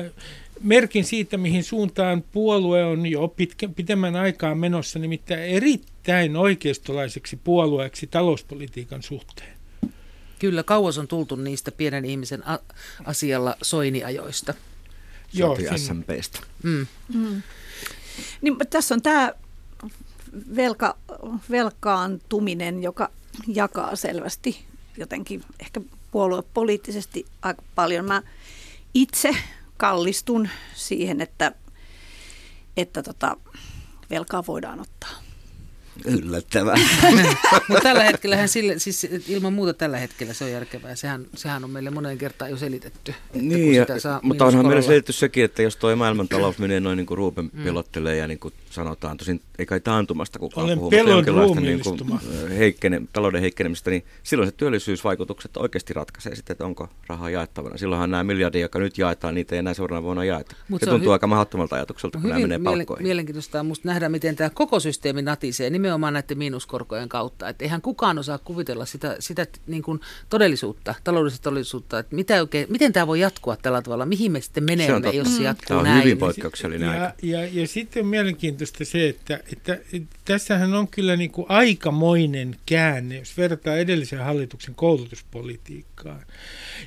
äh, 0.04 0.12
merkin 0.60 1.04
siitä, 1.04 1.36
mihin 1.36 1.64
suuntaan 1.64 2.24
puolue 2.32 2.84
on 2.84 3.06
jo 3.06 3.28
pitkä, 3.28 3.68
pitemmän 3.68 4.16
aikaa 4.16 4.54
menossa, 4.54 4.98
nimittäin 4.98 5.42
erittäin 5.42 6.36
oikeistolaiseksi 6.36 7.36
puolueeksi 7.36 8.06
talouspolitiikan 8.06 9.02
suhteen. 9.02 9.56
Kyllä, 10.38 10.62
kauas 10.62 10.98
on 10.98 11.08
tultu 11.08 11.36
niistä 11.36 11.72
pienen 11.72 12.04
ihmisen 12.04 12.48
a- 12.48 12.58
asialla 13.04 13.56
soiniajoista. 13.62 14.54
Joo, 15.32 15.58
SMPstä. 15.76 16.40
Mm. 16.62 16.86
Niin, 18.42 18.56
tässä 18.70 18.94
on 18.94 19.02
tämä 19.02 19.32
velka, 20.56 20.96
velkaantuminen, 21.50 22.82
joka 22.82 23.10
jakaa 23.46 23.96
selvästi 23.96 24.66
jotenkin 24.96 25.42
ehkä 25.60 25.80
puoluepoliittisesti 26.10 27.26
aika 27.42 27.62
paljon. 27.74 28.04
Mä 28.04 28.22
itse 28.94 29.36
kallistun 29.76 30.48
siihen, 30.74 31.20
että, 31.20 31.52
että 32.76 33.02
tota, 33.02 33.36
velkaa 34.10 34.44
voidaan 34.46 34.80
ottaa. 34.80 35.25
Yllättävää. 36.04 36.76
Mutta 37.68 37.82
tällä 37.82 38.04
hetkellä, 38.04 38.46
sille, 38.46 38.78
siis 38.78 39.06
ilman 39.28 39.52
muuta 39.52 39.74
tällä 39.74 39.98
hetkellä 39.98 40.32
se 40.32 40.44
on 40.44 40.50
järkevää. 40.50 40.94
Sehän, 40.94 41.26
sehän 41.34 41.64
on 41.64 41.70
meille 41.70 41.90
monen 41.90 42.18
kertaan 42.18 42.50
jo 42.50 42.56
selitetty. 42.56 43.14
Niin, 43.34 43.74
ja, 43.74 43.86
mutta 44.22 44.44
onhan 44.44 44.66
meille 44.66 44.82
selitetty 44.82 45.12
sekin, 45.12 45.44
että 45.44 45.62
jos 45.62 45.76
tuo 45.76 45.96
maailmantalous 45.96 46.58
menee 46.66 46.80
noin 46.80 46.96
niin 46.96 47.06
kuin 47.06 47.18
Ruupen 47.18 47.50
mm. 47.52 47.64
pelottelee 47.64 48.16
ja 48.16 48.26
niin 48.26 48.38
kuin 48.38 48.54
sanotaan, 48.70 49.16
tosin 49.16 49.40
ei 49.58 49.66
kai 49.66 49.80
taantumasta 49.80 50.38
kukaan 50.38 50.64
Olen 50.64 50.78
puhu, 50.78 50.90
mutta 50.90 51.10
jonkinlaista 51.10 51.60
niin 51.60 51.80
kuin, 51.80 52.20
heikkene, 52.50 53.02
talouden 53.12 53.40
heikkenemistä, 53.40 53.90
niin 53.90 54.04
silloin 54.22 54.48
se 54.48 54.56
työllisyysvaikutukset 54.56 55.56
oikeasti 55.56 55.94
ratkaisee 55.94 56.34
sitten, 56.36 56.54
että 56.54 56.64
onko 56.64 56.88
rahaa 57.06 57.30
jaettavana. 57.30 57.76
Silloinhan 57.76 58.10
nämä 58.10 58.24
miljardia, 58.24 58.60
jotka 58.60 58.78
nyt 58.78 58.98
jaetaan, 58.98 59.34
niitä 59.34 59.54
ei 59.54 59.58
enää 59.58 59.74
seuraavana 59.74 60.04
vuonna 60.04 60.24
jaeta. 60.24 60.56
Mut 60.68 60.80
se, 60.80 60.84
se 60.84 60.90
tuntuu 60.90 61.08
hy- 61.08 61.12
aika 61.12 61.26
mahdottomalta 61.26 61.76
ajatukselta, 61.76 62.18
kun 62.18 62.30
nämä 62.30 62.40
menee 62.40 62.58
palkkoihin. 62.58 63.06
Mielenkiintoista 63.06 63.60
on 63.60 63.66
musta 63.66 63.88
nähdä, 63.88 64.08
miten 64.08 64.36
tämä 64.36 64.50
koko 64.50 64.80
systeemi 64.80 65.22
natisee 65.22 65.70
nimenomaan 65.86 66.12
näiden 66.12 66.38
miinuskorkojen 66.38 67.08
kautta. 67.08 67.48
Että 67.48 67.64
eihän 67.64 67.82
kukaan 67.82 68.18
osaa 68.18 68.38
kuvitella 68.38 68.86
sitä, 68.86 69.16
sitä 69.18 69.46
niin 69.66 69.82
kuin 69.82 70.00
todellisuutta, 70.28 70.94
taloudellista 71.04 71.42
todellisuutta, 71.42 71.98
että 71.98 72.16
mitä 72.16 72.40
oikein, 72.40 72.66
miten 72.70 72.92
tämä 72.92 73.06
voi 73.06 73.20
jatkua 73.20 73.56
tällä 73.56 73.82
tavalla, 73.82 74.06
mihin 74.06 74.32
me 74.32 74.40
sitten 74.40 74.64
menemme, 74.64 75.10
se 75.10 75.16
jos 75.16 75.36
se 75.36 75.42
jatkuu 75.42 75.66
tämä 75.68 75.80
on 75.80 75.84
näin. 75.84 76.04
hyvin 76.04 76.18
poikkeuksellinen 76.18 76.86
ja, 76.86 76.92
aika. 76.92 77.14
Ja, 77.22 77.42
ja, 77.42 77.48
ja 77.52 77.66
sitten 77.66 78.02
on 78.02 78.08
mielenkiintoista 78.08 78.84
se, 78.84 79.08
että, 79.08 79.40
että, 79.52 79.78
tässähän 80.24 80.74
on 80.74 80.88
kyllä 80.88 81.16
niin 81.16 81.30
kuin 81.30 81.46
aikamoinen 81.48 82.56
käänne, 82.66 83.18
jos 83.18 83.36
verrataan 83.36 83.78
edellisen 83.78 84.18
hallituksen 84.18 84.74
koulutuspolitiikkaan. 85.96 86.22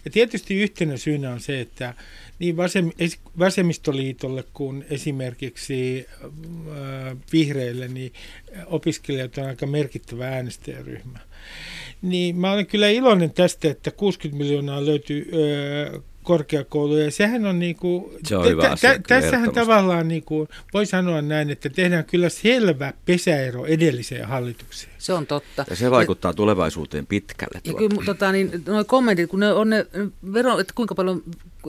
Ja 0.05 0.11
tietysti 0.11 0.55
yhtenä 0.55 0.97
syynä 0.97 1.31
on 1.31 1.39
se, 1.39 1.59
että 1.61 1.93
niin 2.39 2.57
vasem, 2.57 2.91
vasemmistoliitolle 3.39 4.43
kuin 4.53 4.85
esimerkiksi 4.89 6.05
äh, 6.23 7.17
vihreille, 7.33 7.87
niin 7.87 8.13
opiskelijat 8.65 9.37
on 9.37 9.45
aika 9.45 9.65
merkittävä 9.65 10.27
äänestäjäryhmä. 10.27 11.19
Niin 12.01 12.35
mä 12.35 12.51
olen 12.51 12.65
kyllä 12.65 12.89
iloinen 12.89 13.31
tästä, 13.31 13.71
että 13.71 13.91
60 13.91 14.43
miljoonaa 14.43 14.85
löytyy 14.85 15.31
äh, 15.93 16.01
korkeakouluja. 16.23 17.05
Ja 17.05 17.11
sehän 17.11 17.45
on 17.45 17.59
niin 17.59 17.75
kuin, 17.75 18.05
Se 18.23 18.37
on 18.37 18.45
hyvä 18.45 18.69
asia, 18.69 18.99
tässähän 19.07 19.51
tavallaan 19.51 20.07
niin 20.07 20.23
kuin, 20.23 20.49
voi 20.73 20.85
sanoa 20.85 21.21
näin, 21.21 21.49
että 21.49 21.69
tehdään 21.69 22.05
kyllä 22.05 22.29
selvä 22.29 22.93
pesäero 23.05 23.65
edelliseen 23.65 24.27
hallitukseen. 24.27 24.93
Se 24.97 25.13
on 25.13 25.27
totta. 25.27 25.65
Ja 25.69 25.75
se 25.75 25.91
vaikuttaa 25.91 26.29
ja, 26.29 26.33
tulevaisuuteen 26.33 27.07
pitkälle. 27.07 27.61
Ja 27.65 27.73
kyllä, 27.73 28.05
tota, 28.05 28.31
niin, 28.31 28.63
noi 28.65 28.85
kommentit, 28.85 29.29
kun 29.29 29.39
ne 29.39 29.53
on 29.53 29.69
ne 29.69 29.85
vero, 30.33 30.59
että 30.59 30.73
kuinka 30.75 30.95
paljon 30.95 31.23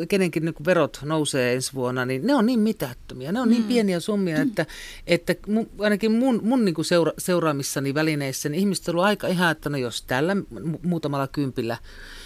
kenenkin 0.09 0.45
niin 0.45 0.55
verot 0.67 1.01
nousee 1.05 1.55
ensi 1.55 1.75
vuonna, 1.75 2.07
niin 2.07 2.27
ne 2.27 2.35
on 2.35 2.47
niin 2.47 2.61
mitättömiä, 2.61 3.33
ne 3.33 3.41
on 3.41 3.49
niin 3.49 3.63
mm. 3.63 3.69
pieniä 3.69 4.01
summia, 4.01 4.37
mm. 4.37 4.43
että, 4.43 4.67
että 5.07 5.35
mun, 5.47 5.71
ainakin 5.79 6.13
mun, 6.13 6.41
mun 6.43 6.65
niin 6.65 6.75
kuin 6.75 6.85
seura, 6.85 7.13
seuraamissani 7.19 7.95
välineissä, 7.95 8.49
niin 8.49 8.61
ihmiset 8.61 8.89
on 8.89 8.93
ollut 8.93 9.05
aika 9.05 9.29
ihan, 9.29 9.53
että 9.53 9.71
no 9.71 9.79
jos 9.79 10.03
tällä 10.03 10.37
muutamalla 10.83 11.27
kympillä 11.27 11.77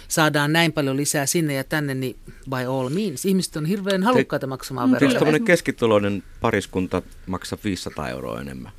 saadaan 0.07 0.53
näin 0.53 0.73
paljon 0.73 0.97
lisää 0.97 1.25
sinne 1.25 1.53
ja 1.53 1.63
tänne, 1.63 1.93
niin 1.93 2.15
by 2.49 2.65
all 2.67 2.89
means. 2.89 3.25
Ihmiset 3.25 3.55
on 3.55 3.65
hirveän 3.65 4.03
halukkaita 4.03 4.47
maksamaan 4.47 4.91
veroja. 4.91 5.09
Eikö 5.09 5.19
tämmöinen 5.19 5.45
keskituloinen 5.45 6.23
pariskunta 6.41 7.01
maksaa 7.27 7.59
500 7.63 8.09
euroa 8.09 8.41
enemmän? 8.41 8.71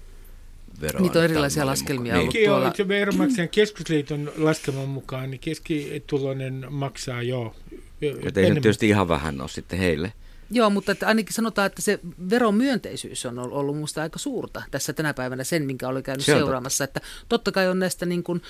veroa. 0.81 1.03
Niitä 1.03 1.19
on 1.19 1.25
erilaisia 1.25 1.67
laskelmia 1.67 2.13
niin. 2.13 2.21
ollut 2.21 2.35
Niin. 2.35 2.49
tuolla. 2.49 2.89
Veronmaksajan 2.89 3.49
keskusliiton 3.49 4.33
laskelman 4.37 4.89
mukaan, 4.89 5.31
niin 5.31 5.41
keskituloinen 5.41 6.67
maksaa 6.71 7.23
jo. 7.23 7.55
Että 8.03 8.41
ei 8.41 8.47
se 8.47 8.55
tietysti 8.55 8.89
ihan 8.89 9.09
vähän 9.09 9.41
ole 9.41 9.49
sitten 9.49 9.79
heille. 9.79 10.13
Joo, 10.51 10.71
mutta 10.71 10.93
että 10.93 11.07
ainakin 11.07 11.35
sanotaan, 11.35 11.67
että 11.67 11.83
se 11.83 11.99
veronmyönteisyys 12.31 13.27
on 13.27 13.39
ollut 13.39 13.75
minusta 13.75 14.03
aika 14.03 14.19
suurta 14.19 14.63
tässä 14.71 14.93
tänä 14.93 15.15
päivänä 15.15 15.45
sen, 15.45 15.67
minkä 15.67 15.89
oli 15.89 16.03
käynyt 16.03 16.25
seuraamassa. 16.25 16.85
Että 16.85 17.01
totta 17.29 17.53
kai 17.53 17.69
on 17.69 17.79
näistä 17.79 18.07
niin 18.07 18.23
kuin 18.23 18.43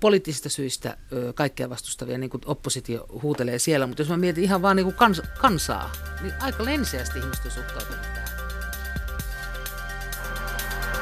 poliittisista 0.00 0.48
syistä 0.48 0.96
ö, 1.12 1.32
kaikkea 1.32 1.70
vastustavia, 1.70 2.18
niin 2.18 2.30
kuin 2.30 2.42
oppositio 2.46 3.06
huutelee 3.22 3.58
siellä, 3.58 3.86
mutta 3.86 4.02
jos 4.02 4.08
mä 4.08 4.16
mietin 4.16 4.44
ihan 4.44 4.62
vaan 4.62 4.76
niin 4.76 4.84
kuin 4.84 4.96
kans, 4.96 5.22
kansaa, 5.40 5.92
niin 6.22 6.34
aika 6.40 6.64
lenseästi 6.64 7.18
ihmiset 7.18 7.44
on 7.44 7.50
suhtautunut 7.50 8.02
tähän. 8.02 8.28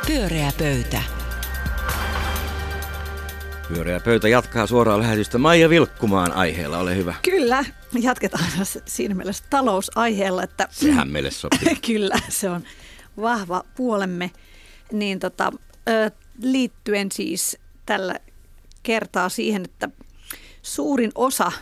Pyöreä 0.06 0.52
pöytä. 0.58 1.19
Pyöreä 3.74 4.00
pöytä 4.00 4.28
jatkaa 4.28 4.66
suoraan 4.66 5.00
lähetystä 5.00 5.38
Maija 5.38 5.70
Vilkkumaan 5.70 6.32
aiheella, 6.32 6.78
ole 6.78 6.96
hyvä. 6.96 7.14
Kyllä, 7.22 7.64
jatketaan 8.00 8.44
siinä 8.86 9.14
mielessä 9.14 9.44
talousaiheella, 9.50 10.42
että 10.42 10.68
Sehän 10.70 11.08
meille 11.08 11.30
sopii. 11.30 11.76
kyllä 11.86 12.14
se 12.28 12.50
on 12.50 12.64
vahva 13.20 13.64
puolemme, 13.76 14.30
niin 14.92 15.18
tota, 15.18 15.52
liittyen 16.42 17.12
siis 17.12 17.58
tällä 17.86 18.14
kertaa 18.82 19.28
siihen, 19.28 19.64
että 19.64 19.88
suurin 20.62 21.12
osa 21.14 21.52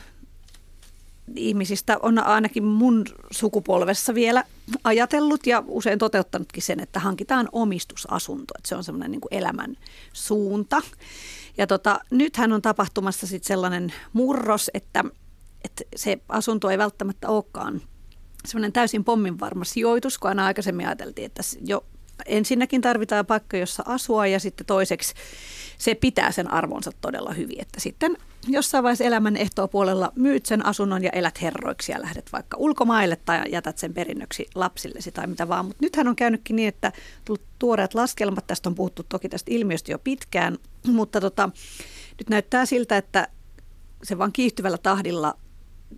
ihmisistä 1.36 1.96
on 2.02 2.18
ainakin 2.18 2.64
mun 2.64 3.04
sukupolvessa 3.30 4.14
vielä 4.14 4.44
ajatellut 4.84 5.46
ja 5.46 5.64
usein 5.66 5.98
toteuttanutkin 5.98 6.62
sen, 6.62 6.80
että 6.80 7.00
hankitaan 7.00 7.48
omistusasunto. 7.52 8.54
Että 8.58 8.68
se 8.68 8.76
on 8.76 8.84
semmoinen 8.84 9.10
niin 9.10 9.20
elämän 9.30 9.76
suunta. 10.12 10.82
Ja 11.58 11.66
tota, 11.66 12.00
nythän 12.10 12.52
on 12.52 12.62
tapahtumassa 12.62 13.26
sitten 13.26 13.48
sellainen 13.48 13.92
murros, 14.12 14.70
että, 14.74 15.04
että 15.64 15.84
se 15.96 16.18
asunto 16.28 16.70
ei 16.70 16.78
välttämättä 16.78 17.28
olekaan 17.28 17.82
semmoinen 18.46 18.72
täysin 18.72 19.04
pomminvarma 19.04 19.64
sijoitus, 19.64 20.18
kun 20.18 20.28
aina 20.28 20.46
aikaisemmin 20.46 20.86
ajateltiin, 20.86 21.26
että 21.26 21.42
jo 21.64 21.84
ensinnäkin 22.26 22.80
tarvitaan 22.80 23.26
paikka, 23.26 23.56
jossa 23.56 23.82
asua 23.86 24.26
ja 24.26 24.40
sitten 24.40 24.66
toiseksi 24.66 25.14
se 25.78 25.94
pitää 25.94 26.32
sen 26.32 26.52
arvonsa 26.52 26.90
todella 27.00 27.32
hyvin. 27.32 27.60
Että 27.60 27.80
sitten 27.80 28.16
jossain 28.48 28.84
vaiheessa 28.84 29.04
elämän 29.04 29.36
puolella 29.70 30.12
myyt 30.16 30.46
sen 30.46 30.66
asunnon 30.66 31.02
ja 31.02 31.10
elät 31.10 31.42
herroiksi 31.42 31.92
ja 31.92 32.00
lähdet 32.00 32.32
vaikka 32.32 32.56
ulkomaille 32.56 33.16
tai 33.16 33.42
jätät 33.52 33.78
sen 33.78 33.94
perinnöksi 33.94 34.46
lapsillesi 34.54 35.12
tai 35.12 35.26
mitä 35.26 35.48
vaan. 35.48 35.64
Mutta 35.64 35.84
nythän 35.84 36.08
on 36.08 36.16
käynytkin 36.16 36.56
niin, 36.56 36.68
että 36.68 36.92
tullut 37.24 37.42
tuoreet 37.58 37.94
laskelmat, 37.94 38.46
tästä 38.46 38.68
on 38.68 38.74
puhuttu 38.74 39.02
toki 39.08 39.28
tästä 39.28 39.50
ilmiöstä 39.54 39.92
jo 39.92 39.98
pitkään, 39.98 40.58
mutta 40.86 41.20
tota, 41.20 41.50
nyt 42.18 42.28
näyttää 42.28 42.66
siltä, 42.66 42.96
että 42.96 43.28
se 44.02 44.18
vaan 44.18 44.32
kiihtyvällä 44.32 44.78
tahdilla 44.78 45.34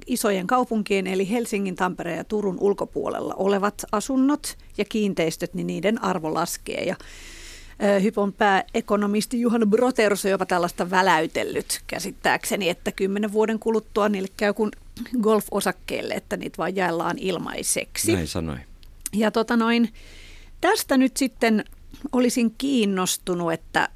isojen 0.07 0.47
kaupunkien 0.47 1.07
eli 1.07 1.31
Helsingin, 1.31 1.77
Tampereen 1.77 2.19
ja 2.19 2.25
Turun 2.25 2.59
ulkopuolella 2.61 3.35
olevat 3.35 3.85
asunnot 3.93 4.57
ja 4.79 4.85
kiinteistöt, 4.85 5.55
niin 5.55 5.67
niiden 5.67 6.05
arvo 6.05 6.35
laskee. 6.35 6.85
Ja 6.85 6.97
Hypon 8.03 8.33
pääekonomisti 8.33 9.41
Juhan 9.41 9.71
Broterus 9.71 10.25
on 10.25 10.31
jopa 10.31 10.47
tällaista 10.47 10.91
väläytellyt 10.91 11.83
käsittääkseni, 11.87 12.69
että 12.69 12.93
kymmenen 12.93 13.33
vuoden 13.33 13.59
kuluttua 13.59 14.09
niille 14.09 14.29
käy 14.37 14.53
kuin 14.53 14.71
golfosakkeelle, 15.21 16.15
että 16.15 16.37
niitä 16.37 16.59
vaan 16.59 16.77
jaellaan 16.77 17.19
ilmaiseksi. 17.19 18.13
Näin 18.13 18.29
sanoi. 18.29 18.57
Ja 19.13 19.31
tota 19.31 19.57
noin, 19.57 19.93
tästä 20.61 20.97
nyt 20.97 21.17
sitten 21.17 21.65
olisin 22.13 22.55
kiinnostunut, 22.59 23.53
että 23.53 23.89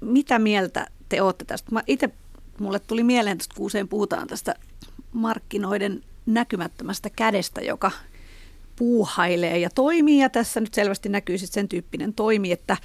mitä 0.00 0.38
mieltä 0.38 0.86
te 1.08 1.22
olette 1.22 1.44
tästä. 1.44 1.72
Mä 1.72 1.82
itse, 1.86 2.10
mulle 2.58 2.78
tuli 2.78 3.02
mieleen, 3.02 3.32
että 3.32 3.54
kun 3.56 3.66
usein 3.66 3.88
puhutaan 3.88 4.28
tästä 4.28 4.54
markkinoiden 5.12 6.04
näkymättömästä 6.26 7.10
kädestä, 7.10 7.60
joka 7.60 7.90
puuhailee 8.80 9.58
ja 9.58 9.70
toimii. 9.74 10.18
Ja 10.18 10.28
tässä 10.28 10.60
nyt 10.60 10.74
selvästi 10.74 11.08
näkyy 11.08 11.38
sitten 11.38 11.54
sen 11.54 11.68
tyyppinen 11.68 12.14
toimi, 12.14 12.52
että 12.52 12.76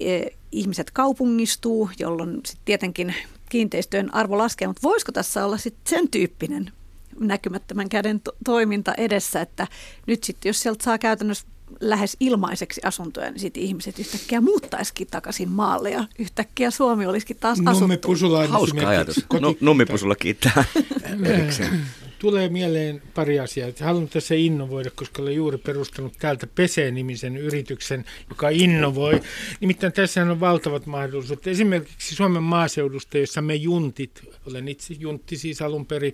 e, 0.00 0.26
ihmiset 0.52 0.90
kaupungistuu, 0.90 1.90
jolloin 1.98 2.30
sitten 2.34 2.64
tietenkin 2.64 3.14
kiinteistöjen 3.48 4.14
arvo 4.14 4.38
laskee. 4.38 4.68
Mutta 4.68 4.82
voisiko 4.82 5.12
tässä 5.12 5.44
olla 5.46 5.58
sitten 5.58 5.98
sen 5.98 6.08
tyyppinen 6.08 6.72
näkymättömän 7.20 7.88
käden 7.88 8.20
to- 8.20 8.36
toiminta 8.44 8.94
edessä, 8.94 9.40
että 9.40 9.66
nyt 10.06 10.24
sitten 10.24 10.48
jos 10.48 10.62
sieltä 10.62 10.84
saa 10.84 10.98
käytännössä 10.98 11.46
lähes 11.80 12.16
ilmaiseksi 12.20 12.80
asuntoja, 12.84 13.30
niin 13.30 13.40
sitten 13.40 13.62
ihmiset 13.62 13.98
yhtäkkiä 13.98 14.40
muuttaisikin 14.40 15.06
takaisin 15.06 15.48
maalle 15.48 15.90
ja 15.90 16.04
yhtäkkiä 16.18 16.70
Suomi 16.70 17.06
olisikin 17.06 17.36
taas 17.36 17.58
asuttu. 17.70 18.08
Hauska 18.52 18.88
ajatus. 18.88 19.26
No, 19.40 19.54
Nummipusulla 19.60 20.14
kiittää 20.14 20.64
erikseen 21.24 21.80
tulee 22.24 22.48
mieleen 22.48 23.02
pari 23.14 23.40
asiaa. 23.40 23.70
Haluan 23.80 24.08
tässä 24.08 24.34
innovoida, 24.34 24.90
koska 24.94 25.22
olen 25.22 25.34
juuri 25.34 25.58
perustanut 25.58 26.12
täältä 26.18 26.46
Pese-nimisen 26.46 27.36
yrityksen, 27.36 28.04
joka 28.28 28.48
innovoi. 28.48 29.20
Nimittäin 29.60 29.92
tässä 29.92 30.22
on 30.22 30.40
valtavat 30.40 30.86
mahdollisuudet. 30.86 31.46
Esimerkiksi 31.46 32.14
Suomen 32.14 32.42
maaseudusta, 32.42 33.18
jossa 33.18 33.42
me 33.42 33.54
juntit, 33.54 34.22
olen 34.46 34.68
itse 34.68 34.94
juntti 34.98 35.36
siis 35.36 35.62
alun 35.62 35.86
perin 35.86 36.12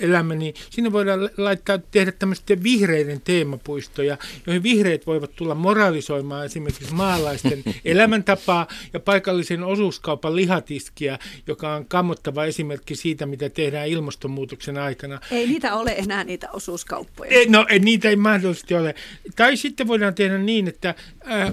elämä, 0.00 0.34
niin 0.34 0.54
sinne 0.70 0.92
voidaan 0.92 1.30
laittaa, 1.36 1.78
tehdä 1.78 2.12
tämmöistä 2.12 2.62
vihreiden 2.62 3.20
teemapuistoja, 3.20 4.18
joihin 4.46 4.62
vihreät 4.62 5.06
voivat 5.06 5.36
tulla 5.36 5.54
moralisoimaan 5.54 6.46
esimerkiksi 6.46 6.94
maalaisten 6.94 7.62
elämäntapaa 7.84 8.66
ja 8.92 9.00
paikallisen 9.00 9.62
osuuskaupan 9.62 10.36
lihatiskiä, 10.36 11.18
joka 11.46 11.74
on 11.74 11.86
kammottava 11.86 12.44
esimerkki 12.44 12.96
siitä, 12.96 13.26
mitä 13.26 13.48
tehdään 13.48 13.88
ilmastonmuutoksen 13.88 14.78
aikana. 14.78 15.20
Ei 15.30 15.46
niitä 15.46 15.74
ole 15.74 15.94
enää 15.98 16.24
niitä 16.24 16.50
osuuskauppoja. 16.50 17.30
Ei, 17.30 17.46
no 17.48 17.66
ei, 17.68 17.78
niitä 17.78 18.08
ei 18.08 18.16
mahdollisesti 18.16 18.74
ole. 18.74 18.94
Tai 19.36 19.56
sitten 19.56 19.86
voidaan 19.86 20.14
tehdä 20.14 20.38
niin, 20.38 20.68
että 20.68 20.94
ää, 21.24 21.52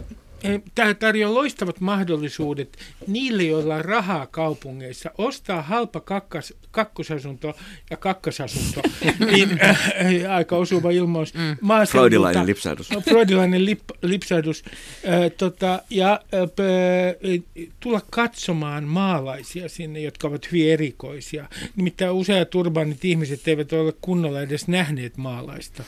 Tämä 0.76 0.94
tarjoaa 0.94 1.34
loistavat 1.34 1.80
mahdollisuudet 1.80 2.78
niille, 3.08 3.44
joilla 3.44 3.76
on 3.76 3.86
rahaa 3.86 4.28
kaupungeissa, 4.28 5.12
ostaa 5.18 5.62
halpa 5.62 6.00
kakkas, 6.00 6.54
kakkosasunto 6.72 7.56
ja 7.90 7.98
kakkasasunto. 7.98 8.82
niin, 9.32 9.60
äh, 9.64 9.92
aika 10.36 10.56
osuva 10.56 10.92
ilmaus. 10.92 11.34
Mm. 11.34 11.58
Freudilainen 11.90 12.46
lipsahdus. 12.46 12.90
No, 12.92 13.02
freudilainen 13.02 13.66
lip, 13.66 13.82
lipsahdus. 14.02 14.64
Äh, 14.66 15.32
tota, 15.38 15.82
ja 15.90 16.20
äh, 16.34 17.44
tulla 17.80 18.02
katsomaan 18.10 18.84
maalaisia 18.84 19.70
sinne, 19.70 20.00
jotka 20.00 20.28
ovat 20.28 20.52
hyvin 20.52 20.72
erikoisia. 20.72 21.50
Nimittäin 21.76 22.12
useat 22.12 22.56
urbaanit 22.56 23.06
ihmiset 23.06 23.48
eivät 23.48 23.74
ole 23.74 23.94
kunnolla 24.02 24.42
edes 24.42 24.68
nähneet 24.68 25.18
maalaista. 25.18 25.84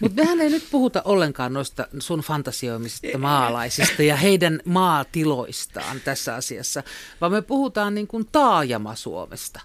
Mutta 0.00 0.22
mehän 0.22 0.40
ei 0.40 0.50
nyt 0.50 0.64
puhuta 0.70 1.02
ollenkaan 1.04 1.52
noista 1.52 1.88
sun 1.98 2.20
fantasioimisista 2.20 3.18
maalaisista 3.18 3.85
ihmisistä 3.86 4.02
ja 4.02 4.16
heidän 4.16 4.60
maatiloistaan 4.64 6.00
tässä 6.00 6.34
asiassa, 6.34 6.82
vaan 7.20 7.32
me 7.32 7.42
puhutaan 7.42 7.94
niin 7.94 8.06
kuin 8.06 8.26
taajama-Suomesta. 8.32 9.60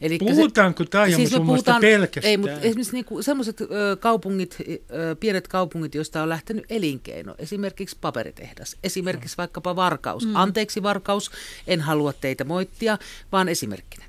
Eli 0.00 0.18
Puhutaanko 0.18 0.84
taajama 0.84 1.16
siis 1.16 1.40
puhutaan, 1.46 1.80
pelkästään? 1.80 2.30
Ei, 2.30 2.36
mutta 2.36 2.60
esimerkiksi 2.60 2.92
niin 2.92 3.24
sellaiset 3.24 3.58
kaupungit, 4.00 4.56
ö, 4.60 5.16
pienet 5.20 5.48
kaupungit, 5.48 5.94
joista 5.94 6.22
on 6.22 6.28
lähtenyt 6.28 6.64
elinkeino, 6.70 7.34
esimerkiksi 7.38 7.96
paperitehdas, 8.00 8.76
esimerkiksi 8.84 9.34
no. 9.34 9.42
vaikkapa 9.42 9.76
Varkaus. 9.76 10.26
Mm. 10.26 10.36
Anteeksi 10.36 10.82
Varkaus, 10.82 11.30
en 11.66 11.80
halua 11.80 12.12
teitä 12.12 12.44
moittia, 12.44 12.98
vaan 13.32 13.48
esimerkkinä. 13.48 14.04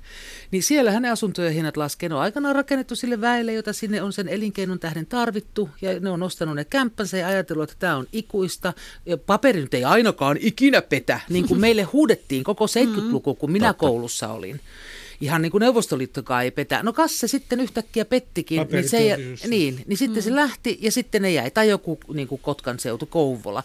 Niin 0.50 0.62
siellä 0.62 0.90
hänen 0.90 1.12
asuntojen 1.12 1.52
hinnat 1.52 1.76
laskee. 1.76 2.08
Ne 2.08 2.14
on 2.14 2.20
aikanaan 2.20 2.54
rakennettu 2.54 2.96
sille 2.96 3.20
väelle, 3.20 3.52
jota 3.52 3.72
sinne 3.72 4.02
on 4.02 4.12
sen 4.12 4.28
elinkeinon 4.28 4.78
tähden 4.78 5.06
tarvittu. 5.06 5.70
Ja 5.82 6.00
ne 6.00 6.10
on 6.10 6.20
nostanut 6.20 6.54
ne 6.54 6.64
kämppänsä 6.64 7.16
ja 7.16 7.28
ajatellut, 7.28 7.70
että 7.70 7.76
tämä 7.78 7.96
on 7.96 8.06
ikuista. 8.12 8.72
Ja 9.06 9.18
paperi 9.18 9.60
nyt 9.60 9.74
ei 9.74 9.84
ainakaan 9.84 10.36
ikinä 10.40 10.82
petä, 10.82 11.20
niin 11.28 11.48
kuin 11.48 11.60
meille 11.66 11.82
huudettiin 11.82 12.44
koko 12.44 12.66
70-luku, 12.66 13.34
kun 13.34 13.50
minä 13.50 13.74
koulussa 13.74 14.28
olin 14.28 14.60
ihan 15.20 15.42
niin 15.42 15.52
kuin 15.52 15.60
Neuvostoliittokaan 15.60 16.44
ei 16.44 16.50
petä. 16.50 16.82
No 16.82 16.92
kas 16.92 17.20
se 17.20 17.28
sitten 17.28 17.60
yhtäkkiä 17.60 18.04
pettikin, 18.04 18.66
niin, 18.72 18.88
se, 18.88 19.16
niin, 19.48 19.84
niin 19.86 19.96
sitten 19.96 20.22
mm. 20.22 20.24
se 20.24 20.34
lähti 20.34 20.78
ja 20.80 20.92
sitten 20.92 21.22
ne 21.22 21.30
jäi, 21.30 21.50
tai 21.50 21.68
joku 21.68 21.98
niin 22.14 22.28
kuin 22.28 22.40
Kotkan 22.40 22.78
seutu, 22.78 23.06
Kouvola. 23.06 23.62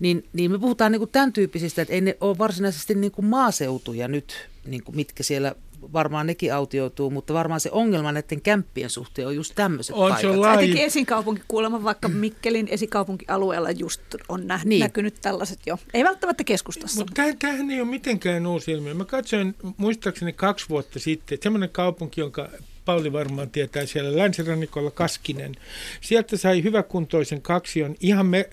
Niin, 0.00 0.24
niin 0.32 0.50
me 0.50 0.58
puhutaan 0.58 0.92
niin 0.92 1.00
kuin 1.00 1.10
tämän 1.10 1.32
tyyppisistä, 1.32 1.82
että 1.82 1.94
ei 1.94 2.00
ne 2.00 2.16
ole 2.20 2.38
varsinaisesti 2.38 2.94
niin 2.94 3.12
kuin 3.12 3.26
maaseutuja 3.26 4.08
nyt, 4.08 4.48
niin 4.66 4.82
kuin 4.84 4.96
mitkä 4.96 5.22
siellä 5.22 5.54
varmaan 5.92 6.26
nekin 6.26 6.54
autioituu, 6.54 7.10
mutta 7.10 7.34
varmaan 7.34 7.60
se 7.60 7.70
ongelma 7.72 8.12
näiden 8.12 8.40
kämppien 8.40 8.90
suhteen 8.90 9.28
on 9.28 9.36
just 9.36 9.52
tämmöiset 9.54 9.96
on, 9.96 10.10
paikat. 10.10 10.20
Se 10.20 10.28
on 10.28 10.54
Etenkin 10.54 10.82
esikaupunki 10.82 11.42
kuulemma, 11.48 11.84
vaikka 11.84 12.08
Mikkelin 12.08 12.68
esikaupunkialueella 12.70 13.70
just 13.70 14.00
on 14.28 14.46
nä- 14.46 14.60
niin. 14.64 14.80
näkynyt 14.80 15.14
tällaiset 15.20 15.58
jo. 15.66 15.78
Ei 15.94 16.04
välttämättä 16.04 16.44
keskustassa. 16.44 17.00
Mutta 17.00 17.22
tämähän 17.38 17.70
ei 17.70 17.80
ole 17.80 17.88
mitenkään 17.88 18.46
uusi 18.46 18.72
ilmiö. 18.72 18.94
Mä 18.94 19.04
katsoin 19.04 19.54
muistaakseni 19.76 20.32
kaksi 20.32 20.68
vuotta 20.68 20.98
sitten, 20.98 21.34
että 21.34 21.42
semmoinen 21.42 21.70
kaupunki, 21.70 22.20
jonka 22.20 22.48
Pauli 22.88 23.12
varmaan 23.12 23.50
tietää 23.50 23.86
siellä 23.86 24.18
länsirannikolla 24.18 24.90
Kaskinen. 24.90 25.54
Sieltä 26.00 26.36
sai 26.36 26.62
hyväkuntoisen 26.62 27.42
kaksion 27.42 27.94
ihan 28.00 28.26
me, 28.26 28.48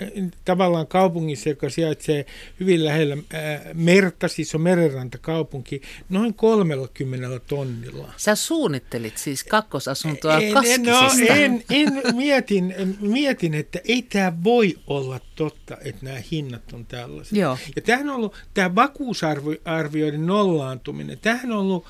tavallaan 0.45 0.87
kaupungissa, 0.87 1.49
joka 1.49 1.69
sijaitsee 1.69 2.25
hyvin 2.59 2.85
lähellä 2.85 3.17
ää, 3.33 3.61
merta, 3.73 4.27
siis 4.27 4.55
on 4.55 4.61
merenranta 4.61 5.17
kaupunki, 5.17 5.81
noin 6.09 6.33
30 6.33 7.39
tonnilla. 7.39 8.13
Sä 8.17 8.35
suunnittelit 8.35 9.17
siis 9.17 9.43
kakkosasuntoa 9.43 10.37
en, 10.37 10.53
Kaskisesta. 10.53 10.91
No, 10.91 11.09
en, 11.29 11.63
en 11.69 12.15
mietin, 12.15 12.75
mietin, 13.01 13.53
että 13.53 13.79
ei 13.87 14.01
tämä 14.01 14.33
voi 14.43 14.75
olla 14.87 15.19
totta, 15.35 15.77
että 15.81 16.05
nämä 16.05 16.17
hinnat 16.31 16.73
on 16.73 16.85
tällaiset. 16.85 17.37
Joo. 17.37 17.57
Ja 17.75 17.81
tämähän 17.81 18.09
on 18.09 18.15
ollut, 18.15 18.35
tämä 18.53 18.75
vakuusarvioiden 18.75 20.25
nollaantuminen, 20.25 21.19
tämähän 21.19 21.51
on 21.51 21.57
ollut 21.57 21.85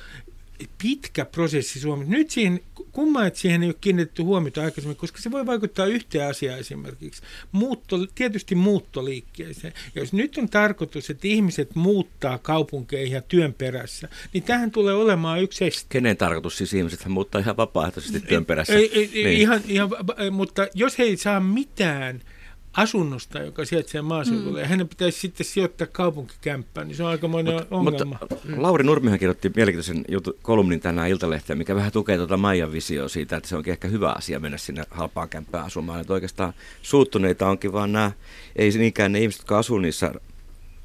pitkä 0.82 1.26
prosessi 1.26 1.80
Suomessa. 1.80 2.12
Nyt 2.12 2.32
siihen, 2.32 2.60
kumma, 2.92 3.26
että 3.26 3.40
siihen 3.40 3.64
ei 3.64 3.70
ole 3.70 3.76
kiinnitetty 3.82 4.22
huomiota 4.22 4.64
aikaisemmin, 4.64 4.98
koska 4.98 5.22
se 5.22 5.32
voi 5.32 5.46
vaikuttaa 5.46 5.86
yhteen 5.86 6.30
asiaan 6.30 6.60
esimerkiksi. 6.60 7.22
Muutto, 7.52 7.98
tietysti 8.16 8.56
muuttoliikkeeseen. 8.56 9.74
Jos 9.96 10.14
nyt 10.14 10.38
on 10.38 10.50
tarkoitus, 10.50 11.10
että 11.10 11.28
ihmiset 11.28 11.76
muuttaa 11.76 12.38
kaupunkeihin 12.38 13.16
ja 13.16 13.22
työn 13.22 13.54
perässä, 13.54 14.10
niin 14.34 14.44
tähän 14.44 14.72
tulee 14.72 14.94
olemaan 14.94 15.42
yksi 15.42 15.66
este. 15.66 15.86
Kenen 15.90 16.18
tarkoitus 16.18 16.58
siis 16.58 16.74
ihmiset 16.74 17.06
muuttaa 17.06 17.42
ihan 17.42 17.58
vapaaehtoisesti 17.58 18.20
työn 18.20 18.46
perässä? 18.46 18.74
Ei, 18.74 19.00
ei, 19.00 19.10
niin. 19.14 19.38
ihan, 19.38 19.62
ihan, 19.68 19.90
mutta 20.32 20.68
jos 20.74 20.98
he 21.00 21.04
ei 21.04 21.18
saa 21.18 21.40
mitään– 21.40 22.22
asunnosta, 22.78 23.40
joka 23.40 23.66
sijaitsee 23.66 24.02
maaseudulla, 24.02 24.52
mm. 24.52 24.58
ja 24.58 24.68
hänen 24.68 24.88
pitäisi 24.88 25.20
sitten 25.20 25.46
sijoittaa 25.46 25.88
kaupunkikämppään, 25.92 26.88
niin 26.88 26.96
se 26.96 27.04
on 27.04 27.10
aikamoinen 27.10 27.54
Mut, 27.54 27.68
ongelma. 27.72 28.18
Mutta 28.22 28.36
Lauri 28.58 28.84
Nurmihan 28.84 29.20
kirjoitti 29.20 29.52
mielenkiintoisen 29.56 30.06
jutu, 30.08 30.38
kolumnin 30.42 30.80
tänään 30.80 31.10
Iltalehteen, 31.10 31.58
mikä 31.58 31.76
vähän 31.76 31.92
tukee 31.92 32.18
tuota 32.18 32.38
Maijan 32.38 32.72
visioa 32.72 33.08
siitä, 33.08 33.38
että 33.38 33.50
se 33.50 33.56
onkin 33.56 33.72
ehkä 33.72 33.88
hyvä 33.88 34.12
asia 34.12 34.40
mennä 34.40 34.58
sinne 34.58 34.84
halpaan 34.92 35.30
kämppään 35.30 35.66
asumaan. 35.66 36.02
Että 36.02 36.14
oikeastaan 36.14 36.54
suuttuneita 36.82 37.50
onkin 37.50 37.74
vaan 37.74 37.92
nämä, 37.92 38.12
ei 38.56 38.70
niinkään 38.70 39.12
ne 39.12 39.20
ihmiset, 39.20 39.42
jotka 39.42 39.58
asuu 39.58 39.78
niissä 39.78 40.12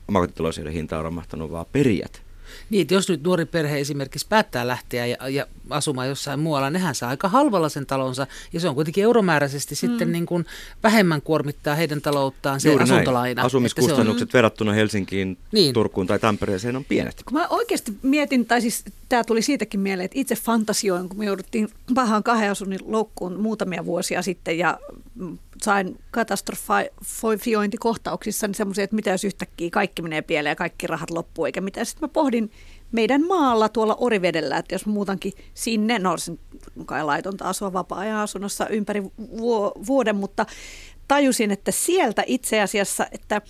omakotitaloisen 0.09 0.69
hinta 0.69 0.99
on 0.99 1.05
romahtanut, 1.05 1.51
vaan 1.51 1.67
perijät 1.73 2.30
niin, 2.71 2.83
että 2.83 2.95
jos 2.95 3.09
nyt 3.09 3.23
nuori 3.23 3.45
perhe 3.45 3.81
esimerkiksi 3.81 4.27
päättää 4.29 4.67
lähteä 4.67 5.07
ja, 5.07 5.29
ja 5.29 5.47
asumaan 5.71 6.09
jossain 6.09 6.41
muualla, 6.41 6.71
nehän 6.71 6.95
saa 6.95 7.11
aika 7.11 7.29
halvalla 7.29 7.69
sen 7.69 7.87
talonsa 7.87 8.27
ja 8.53 8.61
se 8.61 8.69
on 8.69 8.75
kuitenkin 8.75 9.05
euromääräisesti 9.05 9.75
mm. 9.75 9.77
sitten 9.77 10.13
niin 10.13 10.27
kuin 10.27 10.47
vähemmän 10.83 11.23
kuormittaa 11.23 11.75
heidän 11.75 12.01
talouttaan 12.01 12.61
se 12.61 12.69
Juuri 12.69 12.85
asuntolaina. 12.85 13.35
Näin. 13.35 13.47
Asumiskustannukset 13.47 14.29
on, 14.29 14.33
verrattuna 14.33 14.73
Helsinkiin, 14.73 15.39
niin. 15.53 15.75
Turkuun 15.75 16.07
tai 16.07 16.19
Tampereeseen 16.19 16.77
on 16.77 16.85
pienet. 16.85 17.23
Kun 17.25 17.39
mä 17.39 17.49
oikeasti 17.49 17.93
mietin, 18.03 18.47
tai 18.47 18.61
siis 18.61 18.85
tämä 19.09 19.25
tuli 19.25 19.43
siitäkin 19.43 19.81
mieleen, 19.81 20.05
että 20.05 20.19
itse 20.19 20.35
fantasioin, 20.35 21.09
kun 21.09 21.19
me 21.19 21.25
jouduttiin 21.25 21.69
pahaan 21.95 22.23
kahden 22.23 22.51
asunnin 22.51 22.81
loukkuun 22.87 23.41
muutamia 23.41 23.85
vuosia 23.85 24.23
sitten 24.23 24.59
ja 24.59 24.79
sain 25.63 25.99
katastrofiointikohtauksissa 26.11 28.47
niin 28.47 28.55
semmoisia, 28.55 28.85
että 28.85 28.97
mitä 28.97 29.11
jos 29.11 29.25
yhtäkkiä 29.25 29.71
kaikki 29.71 30.03
menee 30.03 30.23
pieleen 30.23 30.51
ja 30.51 30.57
kaikki 30.57 30.87
rahat 30.87 31.11
loppuu, 31.11 31.45
eikä 31.45 31.61
mitä. 31.61 31.85
Sitten 31.85 32.09
mä 32.09 32.13
pohdin 32.13 32.51
meidän 32.93 33.27
maalla 33.27 33.69
tuolla 33.69 33.97
Orivedellä, 34.01 34.57
että 34.57 34.75
jos 34.75 34.87
muutankin 34.87 35.33
sinne, 35.55 35.99
no 35.99 36.17
se 36.17 36.33
kai 36.87 37.05
laitonta 37.05 37.49
asua 37.49 37.73
vapaa-ajan 37.73 38.19
asunnossa 38.19 38.69
ympäri 38.69 39.03
vuoden, 39.87 40.17
mutta 40.17 40.47
tajusin, 41.09 41.51
että 41.51 41.71
sieltä 41.71 42.23
itse 42.27 42.61
asiassa, 42.61 43.07
että 43.13 43.43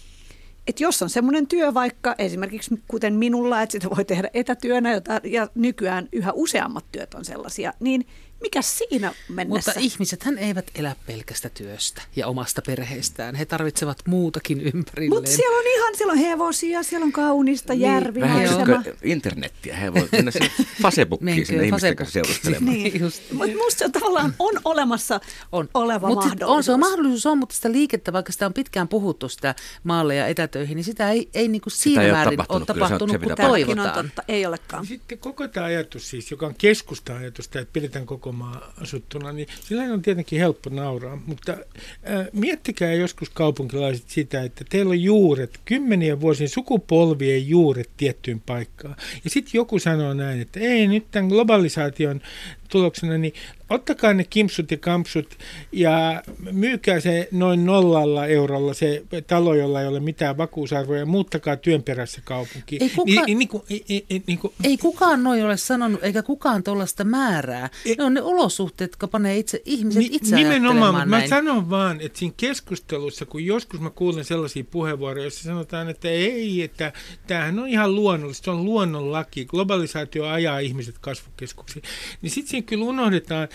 että 0.66 0.82
jos 0.82 1.02
on 1.02 1.10
semmoinen 1.10 1.46
työ 1.46 1.74
vaikka 1.74 2.14
esimerkiksi 2.18 2.82
kuten 2.88 3.14
minulla, 3.14 3.62
että 3.62 3.72
sitä 3.72 3.90
voi 3.96 4.04
tehdä 4.04 4.30
etätyönä, 4.34 4.92
jota, 4.92 5.20
ja 5.24 5.48
nykyään 5.54 6.08
yhä 6.12 6.32
useammat 6.32 6.84
työt 6.92 7.14
on 7.14 7.24
sellaisia, 7.24 7.72
niin– 7.80 8.06
mikä 8.40 8.62
siinä 8.62 9.14
mennessä? 9.28 9.70
Mutta 9.70 9.80
ihmisethän 9.80 10.38
eivät 10.38 10.70
elä 10.74 10.96
pelkästä 11.06 11.48
työstä 11.48 12.02
ja 12.16 12.26
omasta 12.26 12.62
perheestään. 12.66 13.34
He 13.34 13.44
tarvitsevat 13.44 13.98
muutakin 14.08 14.60
ympärilleen. 14.60 15.14
Mutta 15.14 15.30
siellä 15.30 15.58
on 15.58 15.64
ihan, 15.66 15.96
siellä 15.96 16.12
on 16.12 16.18
hevosia, 16.18 16.82
siellä 16.82 17.04
on 17.04 17.12
kaunista 17.12 17.72
niin, 17.72 17.80
järvi. 17.80 18.20
Vähän 18.20 18.84
internettiä. 19.02 19.76
He 19.76 19.94
voivat 19.94 20.12
mennä 20.12 20.30
sinne 20.30 20.50
Facebookiin 20.82 21.46
sinne 21.46 21.64
ihmisten 21.64 21.96
kanssa 21.96 22.12
seurustelemaan. 22.12 22.72
niin. 22.72 23.02
Mutta 23.32 23.56
musta 23.56 23.78
se 23.78 23.88
tavallaan 23.88 24.34
on 24.38 24.60
olemassa 24.64 25.20
on. 25.52 25.68
oleva 25.74 26.08
Mut 26.08 26.16
mahdollisuus. 26.16 26.56
On, 26.56 26.64
se 26.64 26.72
on 26.72 26.80
mahdollisuus 26.80 27.26
on, 27.26 27.38
mutta 27.38 27.54
sitä 27.54 27.72
liikettä, 27.72 28.12
vaikka 28.12 28.32
sitä 28.32 28.46
on 28.46 28.54
pitkään 28.54 28.88
puhuttu 28.88 29.28
sitä 29.28 29.54
maalle 29.84 30.14
ja 30.14 30.26
etätöihin, 30.26 30.76
niin 30.76 30.84
sitä 30.84 31.10
ei, 31.10 31.30
ei 31.34 31.48
niinku 31.48 31.70
siinä 31.70 32.02
ei 32.02 32.12
määrin 32.12 32.40
ole 32.48 32.64
tapahtunut, 32.64 33.16
kun 33.22 33.34
toivotaan. 33.36 33.98
On 33.98 34.04
totta, 34.04 34.22
ei 34.28 34.46
olekaan. 34.46 34.86
Sitten 34.86 35.18
koko 35.18 35.48
tämä 35.48 35.66
ajatus 35.66 36.10
siis, 36.10 36.30
joka 36.30 36.46
on 36.46 36.54
keskusta-ajatus, 36.58 37.46
että 37.46 37.66
pidetään 37.72 38.06
koko 38.06 38.29
koko 38.30 38.38
maa 38.38 38.72
asuttuna, 38.80 39.32
niin 39.32 39.48
sillä 39.60 39.82
on 39.82 40.02
tietenkin 40.02 40.38
helppo 40.38 40.70
nauraa. 40.70 41.18
Mutta 41.26 41.52
äh, 41.52 42.26
miettikää 42.32 42.92
joskus 42.92 43.30
kaupunkilaiset 43.30 44.08
sitä, 44.08 44.42
että 44.42 44.64
teillä 44.68 44.90
on 44.90 45.02
juuret, 45.02 45.60
kymmeniä 45.64 46.20
vuosien 46.20 46.48
sukupolvien 46.48 47.48
juuret 47.48 47.90
tiettyyn 47.96 48.40
paikkaan. 48.40 48.96
Ja 49.24 49.30
sitten 49.30 49.58
joku 49.58 49.78
sanoo 49.78 50.14
näin, 50.14 50.40
että 50.40 50.60
ei 50.60 50.86
nyt 50.86 51.10
tämän 51.10 51.28
globalisaation 51.28 52.20
tuloksena, 52.70 53.18
niin 53.18 53.32
ottakaa 53.70 54.14
ne 54.14 54.24
kimpsut 54.24 54.70
ja 54.70 54.76
kampsut 54.76 55.38
ja 55.72 56.22
myykää 56.52 57.00
se 57.00 57.28
noin 57.32 57.66
nollalla 57.66 58.26
eurolla 58.26 58.74
se 58.74 59.02
talo, 59.26 59.54
jolla 59.54 59.80
ei 59.80 59.86
ole 59.86 60.00
mitään 60.00 60.36
vakuusarvoja 60.36 61.00
ja 61.00 61.06
muuttakaa 61.06 61.56
työn 61.56 61.82
perässä 61.82 62.20
kaupunkiin. 62.24 62.82
Ei, 62.82 62.90
kuka, 62.90 63.22
niin, 63.26 63.38
niin, 63.38 63.48
kuin, 63.48 63.62
ei, 63.70 64.04
ei, 64.10 64.22
niin 64.26 64.38
kuin, 64.38 64.52
ei 64.64 64.76
kukaan 64.76 65.22
noin 65.22 65.44
ole 65.44 65.56
sanonut, 65.56 66.04
eikä 66.04 66.22
kukaan 66.22 66.62
tuollaista 66.62 67.04
määrää. 67.04 67.70
Ei, 67.86 67.94
ne 67.98 68.04
on 68.04 68.14
ne 68.14 68.22
olosuhteet, 68.22 68.90
jotka 68.90 69.08
panee 69.08 69.38
itse, 69.38 69.62
ihmiset 69.64 70.02
ni, 70.02 70.08
itse 70.12 70.36
Nimenomaan, 70.36 70.94
mutta 70.94 71.06
mä 71.06 71.26
sanon 71.26 71.70
vaan, 71.70 72.00
että 72.00 72.18
siinä 72.18 72.34
keskustelussa, 72.36 73.26
kun 73.26 73.44
joskus 73.44 73.80
mä 73.80 73.90
kuulen 73.90 74.24
sellaisia 74.24 74.64
puheenvuoroja, 74.64 75.24
joissa 75.24 75.42
sanotaan, 75.42 75.88
että 75.88 76.08
ei, 76.08 76.62
että 76.62 76.92
tämähän 77.26 77.58
on 77.58 77.68
ihan 77.68 77.94
luonnollista, 77.94 78.44
se 78.44 78.50
on 78.50 78.64
luonnonlaki, 78.64 79.44
globalisaatio 79.44 80.26
ajaa 80.26 80.58
ihmiset 80.58 80.98
kasvukeskuksiin, 80.98 81.82
niin 82.22 82.30
sitten 82.30 82.50
usein 82.60 82.64
kyllä 82.64 82.84
unohdetaan, 82.84 83.48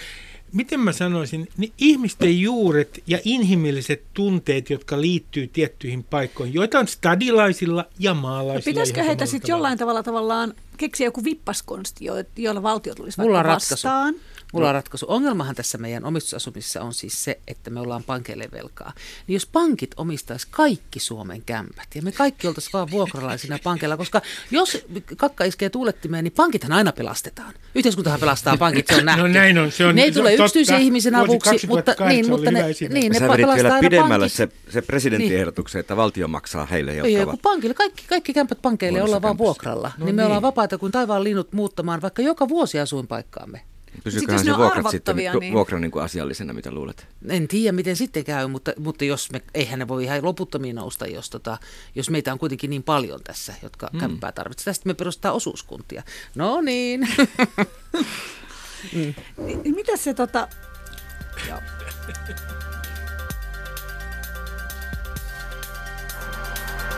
miten 0.53 0.79
mä 0.79 0.91
sanoisin, 0.91 1.47
niin 1.57 1.73
ihmisten 1.77 2.39
juuret 2.41 3.03
ja 3.07 3.19
inhimilliset 3.25 4.03
tunteet, 4.13 4.69
jotka 4.69 5.01
liittyy 5.01 5.47
tiettyihin 5.47 6.03
paikkoihin, 6.03 6.53
joita 6.53 6.79
on 6.79 6.87
stadilaisilla 6.87 7.85
ja 7.99 8.13
maalaisilla. 8.13 8.71
Pitäisikö 8.73 8.99
ihan 8.99 9.07
heitä 9.07 9.25
sitten 9.25 9.53
jollain 9.53 9.77
tavalla 9.77 10.03
tavallaan 10.03 10.53
keksiä 10.77 11.07
joku 11.07 11.23
vippaskonsti, 11.23 12.05
jo- 12.05 12.23
joilla 12.37 12.63
valtio 12.63 12.95
tulisi 12.95 13.21
Mulla 13.21 13.33
vaikka 13.37 13.47
ratkaisu. 13.53 13.73
vastaan? 13.73 14.15
Mulla 14.55 14.69
on 14.69 14.75
ratkaisu. 14.75 15.05
Ongelmahan 15.09 15.55
tässä 15.55 15.77
meidän 15.77 16.05
omistusasumisessa 16.05 16.81
on 16.81 16.93
siis 16.93 17.23
se, 17.23 17.39
että 17.47 17.69
me 17.69 17.79
ollaan 17.79 18.03
pankeille 18.03 18.49
velkaa. 18.51 18.93
Niin 19.27 19.33
jos 19.33 19.45
pankit 19.45 19.91
omistaisi 19.97 20.47
kaikki 20.51 20.99
Suomen 20.99 21.41
kämpät 21.45 21.87
ja 21.95 22.01
me 22.01 22.11
kaikki 22.11 22.47
oltaisiin 22.47 22.73
vaan 22.73 22.91
vuokralaisina 22.91 23.59
pankeilla, 23.63 23.97
koska 23.97 24.21
jos 24.51 24.85
kakka 25.17 25.43
iskee 25.43 25.69
tuulettimeen, 25.69 26.23
niin 26.23 26.31
pankithan 26.31 26.71
aina 26.71 26.91
pelastetaan. 26.91 27.53
Yhteiskuntahan 27.75 28.19
pelastaa 28.19 28.57
pankit, 28.57 28.87
se 28.87 28.95
on 28.95 29.05
nähty. 29.05 29.21
No 29.21 29.27
näin 29.27 29.57
on, 29.57 29.71
se 29.71 29.85
on- 29.85 29.95
ne 29.95 30.01
ei 30.03 30.11
tule 30.11 30.33
yksityisen 30.33 30.81
ihmisen 30.81 31.15
avuksi, 31.15 31.49
2008 31.49 31.67
mutta, 31.69 32.05
niin, 32.09 32.29
mutta 32.29 32.51
ne, 32.51 32.63
niin, 32.99 33.11
ne 33.11 33.19
Sä 33.19 33.27
pelastaa 33.27 33.55
vielä 33.55 33.73
aina 33.73 33.79
pidemmälle 33.79 34.25
pankit. 34.25 34.37
se, 34.37 34.49
se 34.69 34.81
presidentin 34.81 35.29
Niin. 35.29 35.39
ehdotuksen, 35.39 35.79
että 35.79 35.97
valtio 35.97 36.27
maksaa 36.27 36.65
heille, 36.65 36.93
jotka 36.93 37.07
Ei, 37.07 37.17
ovat... 37.17 37.29
kun 37.29 37.39
pankille, 37.39 37.73
kaikki, 37.73 38.03
kaikki 38.09 38.33
kämpät 38.33 38.61
pankeille 38.61 39.03
ollaan 39.03 39.21
vaan 39.21 39.37
vuokralla. 39.37 39.91
No 39.97 40.05
niin 40.05 40.15
me 40.15 40.21
niin. 40.21 40.25
ollaan 40.25 40.41
vapaita 40.41 40.77
kuin 40.77 40.91
taivaan 40.91 41.23
linnut 41.23 41.53
muuttamaan 41.53 42.01
vaikka 42.01 42.21
joka 42.21 42.49
vuosi 42.49 42.79
asuinpaikkaamme. 42.79 43.61
Ne 44.05 44.37
se 44.43 44.51
on 44.51 44.57
vuokrat 44.57 44.89
sitten 44.91 45.15
niin- 45.15 45.53
vuokra 45.53 45.79
niin 45.79 45.91
kuin 45.91 46.03
asiallisena, 46.03 46.53
mitä 46.53 46.71
luulet? 46.71 47.07
En 47.29 47.47
tiedä, 47.47 47.71
miten 47.71 47.95
sitten 47.95 48.23
käy, 48.23 48.47
mutta, 48.47 48.71
mutta 48.79 49.05
jos 49.05 49.31
me, 49.31 49.41
eihän 49.53 49.79
ne 49.79 49.87
voi 49.87 50.03
ihan 50.03 50.25
loputtomiin 50.25 50.75
nousta, 50.75 51.07
jos, 51.07 51.29
tota, 51.29 51.57
jos 51.95 52.09
meitä 52.09 52.33
on 52.33 52.39
kuitenkin 52.39 52.69
niin 52.69 52.83
paljon 52.83 53.23
tässä, 53.23 53.53
jotka 53.63 53.89
hmm. 53.91 53.99
kämppää 53.99 54.31
tarvitsevat. 54.31 54.65
Tästä 54.65 54.87
me 54.87 54.93
perustaa 54.93 55.31
osuuskuntia. 55.31 56.03
No 56.35 56.61
niin. 56.61 57.07
Niin 58.93 59.75
Mitä 59.75 59.97
se 59.97 60.13
tota... 60.13 60.47
Joo. 61.49 61.59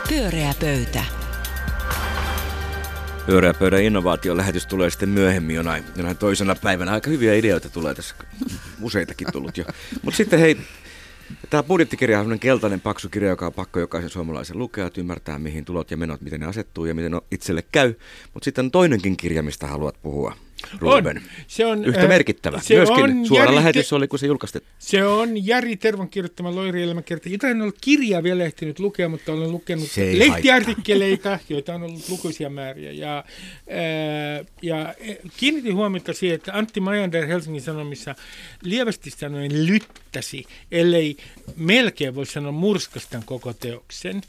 Pyöreä 0.08 0.54
pöytä. 0.60 1.17
Pyöreä 3.28 3.54
pöydän 3.54 3.82
innovaatiolähetys 3.82 4.66
tulee 4.66 4.90
sitten 4.90 5.08
myöhemmin 5.08 5.56
jonain, 5.56 5.84
jonain 5.96 6.16
toisena 6.16 6.54
päivänä. 6.54 6.92
Aika 6.92 7.10
hyviä 7.10 7.34
ideoita 7.34 7.68
tulee 7.70 7.94
tässä, 7.94 8.14
useitakin 8.82 9.28
tullut 9.32 9.56
jo. 9.56 9.64
Mutta 10.02 10.16
sitten 10.16 10.38
hei, 10.38 10.56
tämä 11.50 11.62
budjettikirja 11.62 12.18
on 12.18 12.24
sellainen 12.24 12.40
keltainen 12.40 12.80
paksu 12.80 13.08
kirja, 13.08 13.28
joka 13.28 13.46
on 13.46 13.52
pakko 13.52 13.80
jokaisen 13.80 14.10
suomalaisen 14.10 14.58
lukea, 14.58 14.86
että 14.86 15.00
ymmärtää 15.00 15.38
mihin 15.38 15.64
tulot 15.64 15.90
ja 15.90 15.96
menot, 15.96 16.20
miten 16.20 16.40
ne 16.40 16.46
asettuu 16.46 16.84
ja 16.84 16.94
miten 16.94 17.12
ne 17.12 17.20
itselle 17.30 17.62
käy. 17.72 17.94
Mutta 18.34 18.44
sitten 18.44 18.64
on 18.64 18.70
toinenkin 18.70 19.16
kirja, 19.16 19.42
mistä 19.42 19.66
haluat 19.66 20.02
puhua. 20.02 20.36
Ruben. 20.78 21.22
Se 21.46 21.66
on, 21.66 21.84
Yhtä 21.84 22.00
äh, 22.00 22.08
merkittävä. 22.08 22.60
se 22.60 22.74
Myöskin 22.74 23.04
on 23.04 23.26
suora 23.26 23.44
Jari 23.44 23.54
lähetys 23.54 23.92
oli, 23.92 24.08
kun 24.08 24.18
se 24.18 24.26
julkaistettiin. 24.26 24.72
Se 24.78 25.04
on 25.04 25.46
Jari 25.46 25.76
Tervon 25.76 26.08
kirjoittama 26.08 26.54
Loiri 26.54 26.82
kerta, 27.04 27.28
jota 27.28 27.48
en 27.48 27.62
ole 27.62 27.72
kirjaa 27.80 28.22
vielä 28.22 28.44
ehtinyt 28.44 28.78
lukea, 28.78 29.08
mutta 29.08 29.32
olen 29.32 29.52
lukenut 29.52 29.88
lehtiartikkeleita, 30.12 31.38
joita 31.48 31.74
on 31.74 31.82
ollut 31.82 32.08
lukuisia 32.08 32.50
määriä. 32.50 32.92
Ja, 32.92 33.24
ää, 33.70 34.44
ja 34.62 34.80
äh, 34.80 34.94
kiinnitin 35.36 35.74
huomiota 35.74 36.12
siihen, 36.12 36.34
että 36.34 36.52
Antti 36.54 36.80
Majander 36.80 37.26
Helsingin 37.26 37.62
Sanomissa 37.62 38.14
lievästi 38.62 39.10
sanoen 39.10 39.66
lyttäsi, 39.66 40.44
ellei 40.70 41.16
melkein 41.56 42.14
voi 42.14 42.26
sanoa 42.26 42.52
murskasi 42.52 43.06
tämän 43.10 43.26
koko 43.26 43.52
teoksen. 43.52 44.22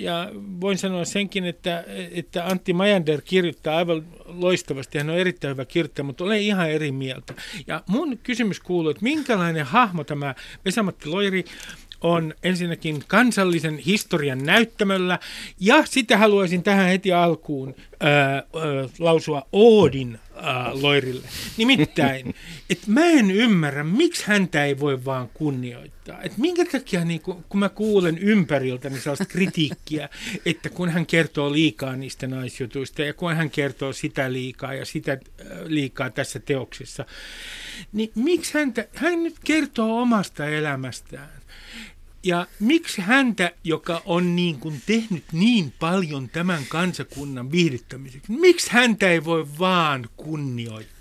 Ja 0.00 0.30
voin 0.60 0.78
sanoa 0.78 1.04
senkin, 1.04 1.44
että, 1.44 1.84
että 2.12 2.46
Antti 2.46 2.72
Majander 2.72 3.20
kirjoittaa 3.20 3.76
aivan 3.76 4.06
loistavasti, 4.26 4.98
hän 4.98 5.10
on 5.10 5.18
erittäin 5.18 5.50
hyvä 5.50 5.64
kirjoittaja, 5.64 6.04
mutta 6.04 6.24
olen 6.24 6.40
ihan 6.40 6.70
eri 6.70 6.92
mieltä. 6.92 7.34
Ja 7.66 7.82
mun 7.86 8.18
kysymys 8.18 8.60
kuuluu, 8.60 8.90
että 8.90 9.02
minkälainen 9.02 9.66
hahmo 9.66 10.04
tämä 10.04 10.34
Vesamatti 10.64 11.08
Loiri 11.08 11.44
on 12.02 12.34
ensinnäkin 12.42 13.04
kansallisen 13.08 13.78
historian 13.78 14.44
näyttämöllä, 14.44 15.18
ja 15.60 15.86
sitten 15.86 16.18
haluaisin 16.18 16.62
tähän 16.62 16.88
heti 16.88 17.12
alkuun 17.12 17.74
ää, 18.00 18.34
ää, 18.34 18.42
lausua 18.98 19.46
Oodin 19.52 20.18
ää, 20.36 20.70
Loirille. 20.82 21.28
Nimittäin, 21.56 22.34
että 22.70 22.86
mä 22.86 23.04
en 23.04 23.30
ymmärrä, 23.30 23.84
miksi 23.84 24.26
häntä 24.26 24.64
ei 24.64 24.80
voi 24.80 25.04
vaan 25.04 25.28
kunnioittaa. 25.34 26.22
Että 26.22 26.40
minkä 26.40 26.64
takia, 26.64 27.04
niin 27.04 27.20
kun, 27.20 27.44
kun 27.48 27.60
mä 27.60 27.68
kuulen 27.68 28.18
ympäriltä 28.18 28.90
niin 28.90 29.00
sellaista 29.00 29.24
kritiikkiä, 29.24 30.08
että 30.46 30.68
kun 30.70 30.88
hän 30.88 31.06
kertoo 31.06 31.52
liikaa 31.52 31.96
niistä 31.96 32.26
naisjutuista, 32.26 33.02
ja 33.02 33.14
kun 33.14 33.36
hän 33.36 33.50
kertoo 33.50 33.92
sitä 33.92 34.32
liikaa 34.32 34.74
ja 34.74 34.84
sitä 34.84 35.18
liikaa 35.64 36.10
tässä 36.10 36.38
teoksessa, 36.38 37.04
niin 37.92 38.10
miksi 38.14 38.54
häntä, 38.54 38.88
hän 38.94 39.22
nyt 39.22 39.36
kertoo 39.44 40.00
omasta 40.00 40.48
elämästään. 40.48 41.41
Ja 42.24 42.46
miksi 42.60 43.02
häntä, 43.02 43.52
joka 43.64 44.02
on 44.04 44.36
niin 44.36 44.58
kuin 44.58 44.82
tehnyt 44.86 45.24
niin 45.32 45.72
paljon 45.80 46.28
tämän 46.28 46.62
kansakunnan 46.68 47.52
viihdyttämiseksi, 47.52 48.32
miksi 48.32 48.70
häntä 48.72 49.10
ei 49.10 49.24
voi 49.24 49.46
vaan 49.58 50.08
kunnioittaa? 50.16 50.91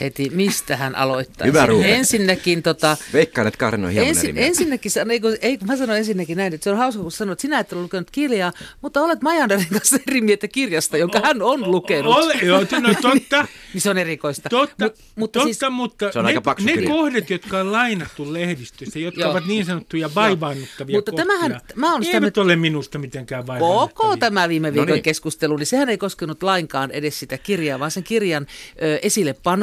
Heti, 0.00 0.30
mistä 0.30 0.76
hän 0.76 0.94
aloittaa? 0.96 1.46
Hyvä, 1.46 1.66
Ruben. 1.66 1.90
Ensinnäkin 1.90 2.62
tota, 2.62 2.96
Veikkaan, 3.12 3.46
että 3.46 3.58
Karin 3.58 3.84
on 3.84 3.90
hieman 3.90 4.08
eri 4.08 4.16
Ensin, 4.16 4.34
mieltä. 4.34 4.48
ensinnäkin, 4.48 4.92
ei, 5.10 5.20
kun, 5.20 5.36
ei, 5.42 5.58
kun 5.58 5.66
mä 5.68 5.76
sanon 5.76 5.96
ensinnäkin 5.96 6.36
näin, 6.36 6.54
että 6.54 6.64
se 6.64 6.70
on 6.70 6.76
hauska, 6.76 7.02
kun 7.02 7.12
sanoit, 7.12 7.32
että 7.36 7.42
sinä 7.42 7.58
et 7.60 7.72
ole 7.72 7.82
lukenut 7.82 8.10
kirjaa, 8.10 8.52
mutta 8.82 9.00
olet 9.00 9.22
Majanderin 9.22 9.66
kanssa 9.72 9.96
eri 10.08 10.20
mieltä 10.20 10.48
kirjasta, 10.48 10.96
jonka 10.96 11.20
hän 11.24 11.42
on 11.42 11.70
lukenut. 11.70 12.14
Ole, 12.16 12.34
joo, 12.42 12.60
no 12.60 12.94
totta, 13.02 13.46
niin 13.74 13.80
se 13.80 13.90
on 13.90 13.98
erikoista. 13.98 14.48
totta, 14.48 14.84
Mut- 14.86 14.98
mutta 15.16 15.38
totta 15.38 15.54
siis, 15.54 15.70
mutta 15.72 16.12
Se 16.12 16.18
on 16.18 16.24
ne, 16.24 16.28
aika 16.30 16.40
paksu 16.40 16.66
ne 16.66 16.72
kirja. 16.72 16.88
kohdat, 16.88 17.30
jotka 17.30 17.58
on 17.58 17.72
lainattu 17.72 18.32
lehdistössä, 18.32 18.98
jotka 18.98 19.20
Joo. 19.20 19.30
ovat 19.30 19.46
niin 19.46 19.64
sanottuja 19.64 20.10
vaivaannuttavia 20.14 20.96
Mutta 20.96 21.12
kohtia, 21.12 21.26
tämähän- 21.26 21.60
mä 21.74 21.86
sitä 22.02 22.16
eivät 22.16 22.38
ole 22.38 22.56
minusta 22.56 22.98
mitenkään 22.98 23.46
vaivaannuttavia. 23.46 23.94
Koko 23.94 24.16
tämä 24.16 24.48
viime 24.48 24.72
viikon 24.72 24.86
No 24.86 24.90
no 24.90 24.94
niin. 24.94 25.02
keskustelu, 25.02 25.56
niin 25.56 25.66
sehän 25.66 25.88
ei 25.88 25.98
koskenut 25.98 26.42
lainkaan 26.42 26.90
edes 26.90 27.18
sitä 27.18 27.38
kirjaa, 27.38 27.78
vaan 27.78 27.90
sen 27.90 28.02
kirjan 28.04 28.46
ö, 28.82 28.98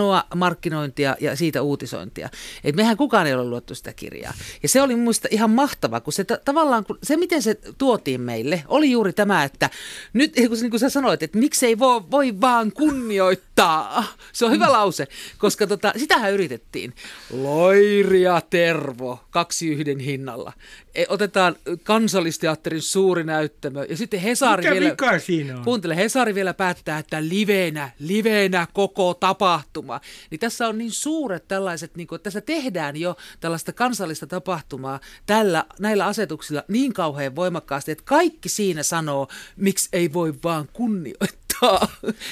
esillepanoa, 0.03 0.23
markkinointia 0.35 1.15
ja 1.19 1.35
siitä 1.35 1.61
uutisointia. 1.61 2.29
Et 2.63 2.75
mehän 2.75 2.97
kukaan 2.97 3.27
ei 3.27 3.33
ole 3.33 3.43
luettu 3.43 3.75
sitä 3.75 3.93
kirjaa. 3.93 4.33
Ja 4.63 4.69
se 4.69 4.81
oli 4.81 4.95
mielestä 4.95 5.27
ihan 5.31 5.49
mahtava, 5.49 5.99
kun 5.99 6.13
se 6.13 6.23
ta- 6.23 6.39
tavallaan, 6.45 6.85
kun 6.85 6.97
se 7.03 7.17
miten 7.17 7.41
se 7.41 7.59
tuotiin 7.77 8.21
meille, 8.21 8.63
oli 8.67 8.91
juuri 8.91 9.13
tämä, 9.13 9.43
että 9.43 9.69
nyt, 10.13 10.33
kun, 10.47 10.57
niin 10.61 10.69
kuin 10.69 10.79
sä 10.79 10.89
sanoit, 10.89 11.23
että 11.23 11.37
miksei 11.37 11.79
voi, 11.79 12.01
voi 12.11 12.41
vaan 12.41 12.71
kunnioittaa. 12.71 14.05
Se 14.33 14.45
on 14.45 14.51
hyvä 14.51 14.71
lause, 14.71 15.07
koska 15.37 15.67
tota, 15.67 15.93
sitähän 15.97 16.33
yritettiin. 16.33 16.93
Loiria 17.29 18.41
Tervo, 18.49 19.19
kaksi 19.29 19.67
yhden 19.67 19.99
hinnalla. 19.99 20.53
E, 20.95 21.05
otetaan 21.09 21.55
kansallisteatterin 21.83 22.81
suuri 22.81 23.23
näyttämö 23.23 23.85
ja 23.89 23.97
sitten 23.97 24.19
Hesari 24.19 24.63
Mikä 24.63 24.79
vielä... 25.05 25.19
siinä 25.19 25.57
on? 25.57 25.63
Kuuntele, 25.63 25.95
Hesari 25.95 26.35
vielä 26.35 26.53
päättää, 26.53 26.99
että 26.99 27.23
livenä, 27.23 27.91
livenä 27.99 28.67
koko 28.73 29.13
tapahtuma. 29.13 29.92
Niin 30.31 30.39
tässä 30.39 30.67
on 30.67 30.77
niin 30.77 30.91
suuret 30.91 31.47
tällaiset, 31.47 31.95
niin 31.95 32.07
kuin, 32.07 32.15
että 32.15 32.23
tässä 32.23 32.41
tehdään 32.41 32.95
jo 32.97 33.15
tällaista 33.39 33.73
kansallista 33.73 34.27
tapahtumaa 34.27 34.99
tällä, 35.25 35.65
näillä 35.79 36.05
asetuksilla 36.05 36.63
niin 36.67 36.93
kauhean 36.93 37.35
voimakkaasti, 37.35 37.91
että 37.91 38.03
kaikki 38.07 38.49
siinä 38.49 38.83
sanoo, 38.83 39.27
miksi 39.55 39.89
ei 39.93 40.13
voi 40.13 40.33
vaan 40.43 40.69
kunnioittaa. 40.73 41.43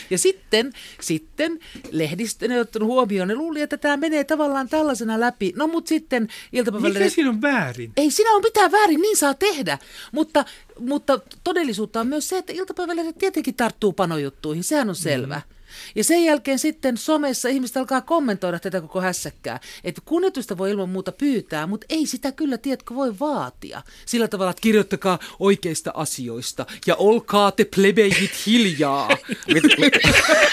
Ja 0.10 0.18
sitten, 0.18 0.74
sitten 1.02 1.60
lehdistö 1.92 2.48
ne 2.48 2.60
ottanut 2.60 2.88
huomioon, 2.88 3.28
ne 3.28 3.36
luuli, 3.36 3.62
että 3.62 3.78
tämä 3.78 3.98
menee 3.98 4.24
tavallaan 4.24 4.70
tällaisena 4.70 5.20
läpi. 5.20 5.54
No 5.56 5.68
mutta 5.68 5.90
sitten 5.90 6.28
iltapäivällä... 6.52 7.00
Mikä 7.00 7.10
siinä 7.10 7.30
on 7.30 7.42
väärin? 7.42 7.94
Ei 7.98 8.12
siinä 8.12 8.34
ole 8.34 8.42
mitään 8.42 8.72
väärin, 8.72 9.02
niin 9.02 9.18
saa 9.18 9.34
tehdä. 9.34 9.78
Mutta, 10.12 10.46
mutta 10.80 11.20
todellisuutta 11.44 12.00
on 12.00 12.08
myös 12.08 12.30
se, 12.30 12.38
että 12.38 12.54
iltapäivälehdet 12.54 13.18
tietenkin 13.18 13.56
tarttuu 13.56 13.94
panojuttuihin, 13.94 14.64
sehän 14.64 14.90
on 14.90 14.96
selvä. 14.96 15.36
Mm. 15.36 15.61
Ja 15.96 16.04
sen 16.04 16.24
jälkeen 16.24 16.60
sitten 16.60 16.98
somessa 16.98 17.50
ihmiset 17.50 17.78
alkaa 17.78 18.02
kommentoida 18.02 18.60
tätä 18.60 18.82
koko 18.82 19.02
hässäkkää. 19.02 19.60
Että 19.84 20.02
kunnioitusta 20.06 20.58
voi 20.58 20.72
ilman 20.72 20.90
muuta 20.90 21.12
pyytää, 21.12 21.68
mutta 21.68 21.86
ei 21.90 22.06
sitä 22.06 22.32
kyllä, 22.32 22.58
tiedätkö, 22.58 22.96
voi 22.96 23.20
vaatia. 23.20 23.82
Sillä 24.06 24.28
tavalla, 24.28 24.52
että 24.52 24.62
kirjoittakaa 24.62 25.20
oikeista 25.40 25.92
asioista 25.94 26.66
ja 26.88 26.96
olkaa 26.96 27.52
te 27.52 27.66
plebejit 27.76 28.46
hiljaa. 28.46 29.18
Mit, 29.54 29.64
mit, 29.64 29.94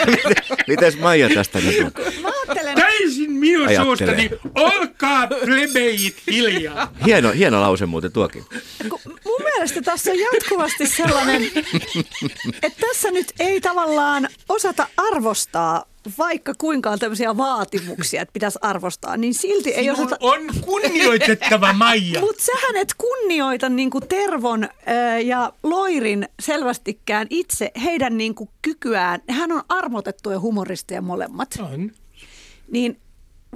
mites 0.68 0.98
Maija 0.98 1.28
tästä 1.34 1.60
nyt 1.60 1.78
on? 1.78 1.92
Mä 2.22 2.28
ajattelen, 2.28 2.78
Täysin 3.08 3.32
minun 3.32 3.68
Ajattelee. 3.68 3.96
suustani, 3.96 4.30
olkaa 4.54 5.26
plebejit 5.26 6.16
hiljaa. 6.30 6.92
Hieno, 7.06 7.30
hieno 7.30 7.60
lause 7.60 7.86
muuten 7.86 8.12
tuokin. 8.12 8.44
kun 8.88 9.00
mun 9.04 9.42
mielestä 9.54 9.82
tässä 9.82 10.10
on 10.10 10.16
jatkuvasti 10.18 10.86
sellainen, 10.86 11.42
että 12.62 12.86
tässä 12.88 13.10
nyt 13.10 13.32
ei 13.40 13.60
tavallaan 13.60 14.28
osata 14.48 14.88
arvostaa, 14.96 15.84
vaikka 16.18 16.52
kuinka 16.58 16.90
on 16.90 16.98
tämmöisiä 16.98 17.36
vaatimuksia, 17.36 18.22
että 18.22 18.32
pitäisi 18.32 18.58
arvostaa, 18.62 19.16
niin 19.16 19.34
silti 19.34 19.70
ei 19.70 19.84
Sinun 19.84 20.00
osata... 20.00 20.16
on 20.20 20.40
kunnioitettava 20.60 21.72
Maija. 21.72 22.20
Mutta 22.20 22.42
sähän 22.44 22.76
et 22.76 22.94
kunnioita 22.98 23.68
niinku 23.68 24.00
Tervon 24.00 24.68
ää, 24.86 25.18
ja 25.18 25.52
Loirin 25.62 26.28
selvästikään 26.40 27.26
itse 27.30 27.70
heidän 27.84 28.16
niinku 28.16 28.48
kykyään. 28.62 29.20
Hän 29.30 29.52
on 29.52 29.62
armotettuja 29.68 30.40
humoristeja 30.40 31.02
molemmat. 31.02 31.48
On. 31.72 31.90
Niin 32.70 33.00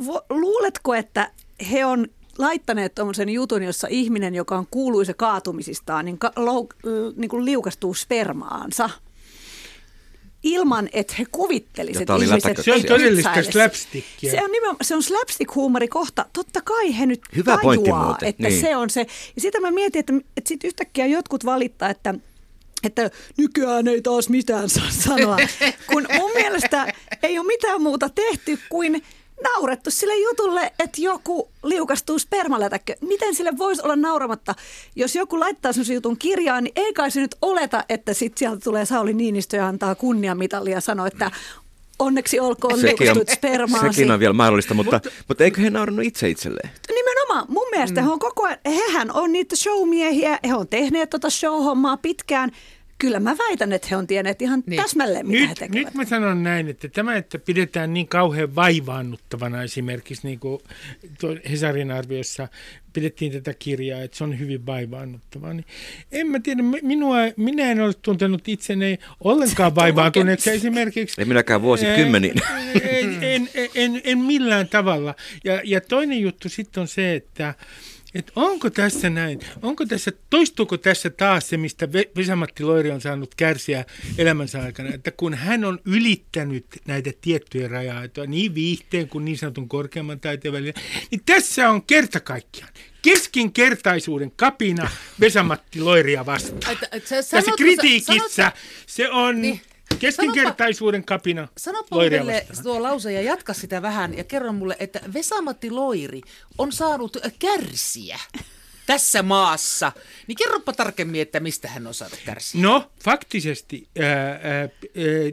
vo, 0.06 0.22
luuletko, 0.30 0.94
että 0.94 1.30
he 1.70 1.84
on 1.84 2.06
laittaneet 2.38 2.94
tuommoisen 2.94 3.28
jutun, 3.28 3.62
jossa 3.62 3.88
ihminen, 3.90 4.34
joka 4.34 4.58
on 4.58 4.66
kuuluisa 4.70 5.14
kaatumisistaan, 5.14 6.04
niin, 6.04 6.18
ka, 6.18 6.32
lou, 6.36 6.68
niin 7.16 7.28
kuin 7.28 7.44
liukastuu 7.44 7.94
spermaansa 7.94 8.90
ilman, 10.42 10.88
että 10.92 11.14
he 11.18 11.26
kuvittelisivat, 11.32 12.22
ihmiset. 12.22 12.58
Se 12.64 12.72
on 12.74 12.82
todellista 12.82 13.42
slapstickia. 13.42 14.30
Se 14.30 14.44
on, 14.44 14.52
nimenomaan, 14.52 14.84
se 14.84 14.94
on 14.94 15.02
slapstick-huumori 15.02 15.88
kohta. 15.88 16.26
Totta 16.32 16.60
kai 16.60 16.98
he 16.98 17.06
nyt 17.06 17.20
Hyvä 17.36 17.58
tajuaa, 17.62 18.18
että 18.22 18.48
niin. 18.48 18.60
se 18.60 18.76
on 18.76 18.90
se. 18.90 19.06
Ja 19.36 19.40
sitä 19.42 19.60
mä 19.60 19.70
mietin, 19.70 20.00
että, 20.00 20.12
että 20.36 20.48
sitten 20.48 20.68
yhtäkkiä 20.68 21.06
jotkut 21.06 21.44
valittaa, 21.44 21.90
että 21.90 22.14
että 22.84 23.10
nykyään 23.38 23.88
ei 23.88 24.02
taas 24.02 24.28
mitään 24.28 24.68
saa 24.68 24.90
sanoa, 24.90 25.36
kun 25.92 26.06
mun 26.16 26.30
mielestä 26.34 26.92
ei 27.22 27.38
ole 27.38 27.46
mitään 27.46 27.82
muuta 27.82 28.08
tehty 28.08 28.58
kuin 28.68 29.02
naurettu 29.42 29.90
sille 29.90 30.16
jutulle, 30.16 30.72
että 30.78 31.02
joku 31.02 31.50
liukastuu 31.64 32.18
spermalätäkkö. 32.18 32.94
Miten 33.00 33.34
sille 33.34 33.58
voisi 33.58 33.82
olla 33.82 33.96
nauramatta? 33.96 34.54
Jos 34.96 35.16
joku 35.16 35.40
laittaa 35.40 35.72
sen 35.72 35.94
jutun 35.94 36.18
kirjaan, 36.18 36.64
niin 36.64 36.72
ei 36.76 36.92
kai 36.92 37.10
se 37.10 37.20
nyt 37.20 37.36
oleta, 37.42 37.84
että 37.88 38.14
sitten 38.14 38.38
sieltä 38.38 38.60
tulee 38.64 38.84
Sauli 38.84 39.14
Niinistö 39.14 39.56
ja 39.56 39.66
antaa 39.66 39.94
kunniamitalia 39.94 40.74
ja 40.74 40.80
sanoo, 40.80 41.06
että 41.06 41.30
onneksi 41.98 42.40
olkoon 42.40 42.82
liukastut 42.82 43.28
spermaasi. 43.28 43.86
sekin 43.94 44.10
on 44.10 44.20
vielä 44.20 44.32
mahdollista, 44.32 44.74
mutta, 44.74 44.96
mutta, 44.96 45.10
mutta 45.28 45.44
eikö 45.44 45.60
he 45.60 45.70
naurannut 45.70 46.04
itse 46.04 46.28
itselleen? 46.28 46.70
Nimenomaan. 47.32 47.52
Mun 47.52 47.68
mielestä 47.70 48.00
mm. 48.00 48.06
he 48.06 48.12
on 48.12 48.18
koko 48.18 48.46
ajan, 48.46 48.58
hehän 48.66 49.10
on 49.12 49.32
niitä 49.32 49.56
showmiehiä, 49.56 50.38
he 50.48 50.54
on 50.54 50.68
tehneet 50.68 51.10
tota 51.10 51.30
show-hommaa 51.30 51.96
pitkään. 51.96 52.50
Kyllä 53.02 53.20
mä 53.20 53.36
väitän, 53.48 53.72
että 53.72 53.88
he 53.90 53.96
on 53.96 54.06
tienneet 54.06 54.42
ihan 54.42 54.62
Niin. 54.66 54.82
täsmälleen, 54.82 55.26
mitä 55.26 55.40
he 55.42 55.46
Nyt, 55.48 55.58
tekevät. 55.58 55.84
nyt 55.84 55.94
mä 55.94 56.04
sanon 56.04 56.42
näin, 56.42 56.68
että 56.68 56.88
tämä, 56.88 57.16
että 57.16 57.38
pidetään 57.38 57.92
niin 57.94 58.08
kauhean 58.08 58.54
vaivaannuttavana 58.54 59.62
esimerkiksi 59.62 60.26
niin 60.26 60.38
kuin 60.38 60.60
Hesarin 61.50 61.90
arviossa 61.90 62.48
pidettiin 62.92 63.32
tätä 63.32 63.54
kirjaa, 63.58 64.02
että 64.02 64.16
se 64.16 64.24
on 64.24 64.38
hyvin 64.38 64.66
vaivaannuttavaa, 64.66 65.52
niin 65.54 65.64
en 66.12 66.26
mä 66.26 66.40
tiedä, 66.40 66.62
mi- 66.62 66.80
minua, 66.82 67.16
minä 67.36 67.70
en 67.72 67.80
ole 67.80 67.92
tuntenut 68.02 68.48
itseni 68.48 68.98
ollenkaan 69.20 69.74
vaivaantuneeksi 69.82 70.50
esimerkiksi. 70.50 71.20
Ei 71.20 71.24
minäkään 71.24 71.62
vuosikymmeniin. 71.62 72.34
En, 72.82 73.18
en, 73.22 73.48
en, 73.54 73.70
en, 73.74 74.00
en 74.04 74.18
millään 74.18 74.68
tavalla. 74.68 75.14
Ja, 75.44 75.60
ja 75.64 75.80
toinen 75.80 76.20
juttu 76.20 76.48
sitten 76.48 76.80
on 76.80 76.88
se, 76.88 77.14
että 77.14 77.54
et 78.14 78.32
onko 78.36 78.70
tässä 78.70 79.10
näin, 79.10 79.40
onko 79.62 79.86
tässä, 79.86 80.12
toistuuko 80.30 80.76
tässä 80.78 81.10
taas 81.10 81.48
se, 81.48 81.56
mistä 81.56 81.86
Ve- 81.86 82.10
Vesa-Matti 82.16 82.62
Loiri 82.64 82.90
on 82.90 83.00
saanut 83.00 83.34
kärsiä 83.34 83.84
elämänsä 84.18 84.62
aikana, 84.62 84.94
että 84.94 85.10
kun 85.10 85.34
hän 85.34 85.64
on 85.64 85.78
ylittänyt 85.86 86.66
näitä 86.86 87.10
tiettyjä 87.20 87.68
raja-aitoja, 87.68 88.26
niin 88.26 88.54
viihteen 88.54 89.08
kuin 89.08 89.24
niin 89.24 89.38
sanotun 89.38 89.68
korkeamman 89.68 90.20
taiteen 90.20 90.52
välillä, 90.52 90.72
niin 91.10 91.20
tässä 91.26 91.70
on 91.70 91.82
kerta 91.82 92.20
kaikkiaan 92.20 92.72
keskinkertaisuuden 93.02 94.30
kapina 94.36 94.90
Vesa-Matti 95.20 95.80
Loiria 95.80 96.26
vastaan. 96.26 96.72
Että- 96.72 96.88
että 96.92 97.08
sä- 97.08 97.16
Tässä 97.16 97.30
sanotko 97.40 97.50
sä- 97.50 97.56
kritiikissä 97.64 98.12
sanotko- 98.42 98.58
se 98.86 99.10
on 99.10 99.42
Niin. 99.42 99.60
Keskinkertaisuuden 100.02 101.04
kapina 101.04 101.48
Sanoppa 101.56 101.96
vastaan. 101.96 102.62
tuo 102.62 102.82
lause 102.82 103.12
ja 103.12 103.22
jatka 103.22 103.54
sitä 103.54 103.82
vähän 103.82 104.16
ja 104.16 104.24
kerro 104.24 104.52
mulle, 104.52 104.76
että 104.78 105.00
Vesamatti 105.14 105.70
Loiri 105.70 106.20
on 106.58 106.72
saanut 106.72 107.16
kärsiä 107.38 108.18
tässä 108.86 109.22
maassa. 109.22 109.92
Niin 110.26 110.36
kerropa 110.36 110.72
tarkemmin, 110.72 111.20
että 111.20 111.40
mistä 111.40 111.68
hän 111.68 111.86
on 111.86 111.94
saanut 111.94 112.18
kärsiä. 112.24 112.62
No, 112.62 112.90
faktisesti 113.04 113.88
ää, 114.00 114.08
ää, 114.08 114.30
ää, 114.60 114.68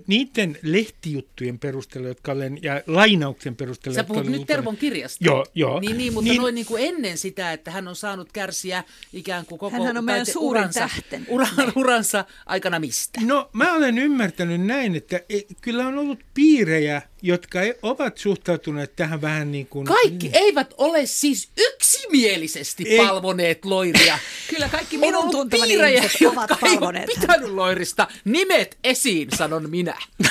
niiden 0.07 0.57
lehtijuttujen 0.62 1.59
perusteella, 1.59 2.07
jotka 2.07 2.31
olen, 2.31 2.59
ja 2.62 2.81
lainauksen 2.88 3.55
perusteella, 3.55 3.95
Sä 3.95 4.03
puhut 4.03 4.25
nyt 4.25 4.47
Tervon 4.47 4.77
kirjasta. 4.77 5.25
Joo, 5.25 5.45
joo. 5.55 5.79
Niin, 5.79 5.97
niin 5.97 6.13
mutta 6.13 6.29
Niin- 6.31 6.41
noin 6.41 6.55
niin 6.55 6.65
kuin 6.65 6.83
ennen 6.83 7.17
sitä, 7.17 7.53
että 7.53 7.71
hän 7.71 7.88
on 7.88 7.95
saanut 7.95 8.31
kärsiä 8.33 8.83
ikään 9.13 9.45
kuin 9.45 9.59
koko 9.59 9.71
Hänhän 9.77 9.97
on 9.97 10.05
meidän 10.05 10.25
suurin 10.25 10.62
uransa, 10.62 10.79
tähten. 10.79 11.25
uran, 11.29 11.49
uransa 11.75 12.25
aikana 12.45 12.79
mistä? 12.79 13.21
No, 13.23 13.49
mä 13.53 13.73
olen 13.73 13.97
ymmärtänyt 13.97 14.62
näin, 14.62 14.95
että 14.95 15.21
e, 15.29 15.39
kyllä 15.62 15.88
on 15.88 15.97
ollut 15.97 16.19
piirejä, 16.33 17.01
jotka 17.21 17.62
e, 17.62 17.75
ovat 17.82 18.17
suhtautuneet 18.17 18.95
tähän 18.95 19.21
vähän 19.21 19.51
niin 19.51 19.67
kuin... 19.67 19.86
Kaikki 19.86 20.29
eivät 20.34 20.73
ole 20.77 21.05
siis 21.05 21.49
yksimielisesti 21.58 22.84
Ei. 22.88 22.97
palvoneet 22.97 23.65
Loiria. 23.65 24.19
Kyllä 24.49 24.69
kaikki 24.69 24.95
On 24.95 25.01
minun 25.01 25.32
tuntemani 25.32 25.73
ihmiset 25.73 26.21
ovat 26.21 26.49
palvoneet 26.62 27.10
pitänyt 27.19 27.49
Loirista. 27.49 28.08
Nimet 28.25 28.77
esiin, 28.84 29.29
sanon 29.38 29.69
minä. 29.69 29.97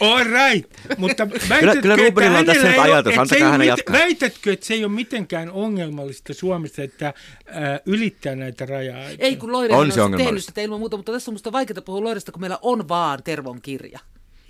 All 0.00 0.24
right, 0.24 0.70
mutta 0.98 1.30
väitätkö, 1.48 1.82
kyllä 1.82 1.94
on 1.94 2.00
että 2.40 2.54
tässä 2.54 2.72
ei 2.72 2.78
ole- 2.78 2.92
ajatus, 2.92 3.12
että 3.12 3.14
se 3.14 3.20
antakaa 3.20 3.36
ei 3.36 3.42
ole 3.42 3.50
hänen 3.52 3.60
mit- 3.60 3.68
jatkaa. 3.68 3.96
Väitätkö, 3.96 4.52
että 4.52 4.66
se 4.66 4.74
ei 4.74 4.84
ole 4.84 4.92
mitenkään 4.92 5.50
ongelmallista 5.50 6.34
Suomessa, 6.34 6.82
että 6.82 7.14
ää, 7.46 7.80
ylittää 7.86 8.34
näitä 8.36 8.66
rajaa? 8.66 9.04
Ei 9.18 9.36
kun 9.36 9.52
Loiri 9.52 9.74
On 9.74 9.80
on 9.80 9.92
se 9.92 10.16
tehnyt 10.16 10.44
sitä 10.44 10.60
ilman 10.60 10.78
muuta, 10.78 10.96
mutta 10.96 11.12
tässä 11.12 11.30
on 11.30 11.34
musta 11.34 11.52
vaikeaa 11.52 11.82
puhua 11.82 12.04
Loirista, 12.04 12.32
kun 12.32 12.40
meillä 12.40 12.58
on 12.62 12.88
vaan 12.88 13.22
Tervon 13.22 13.62
kirja. 13.62 13.98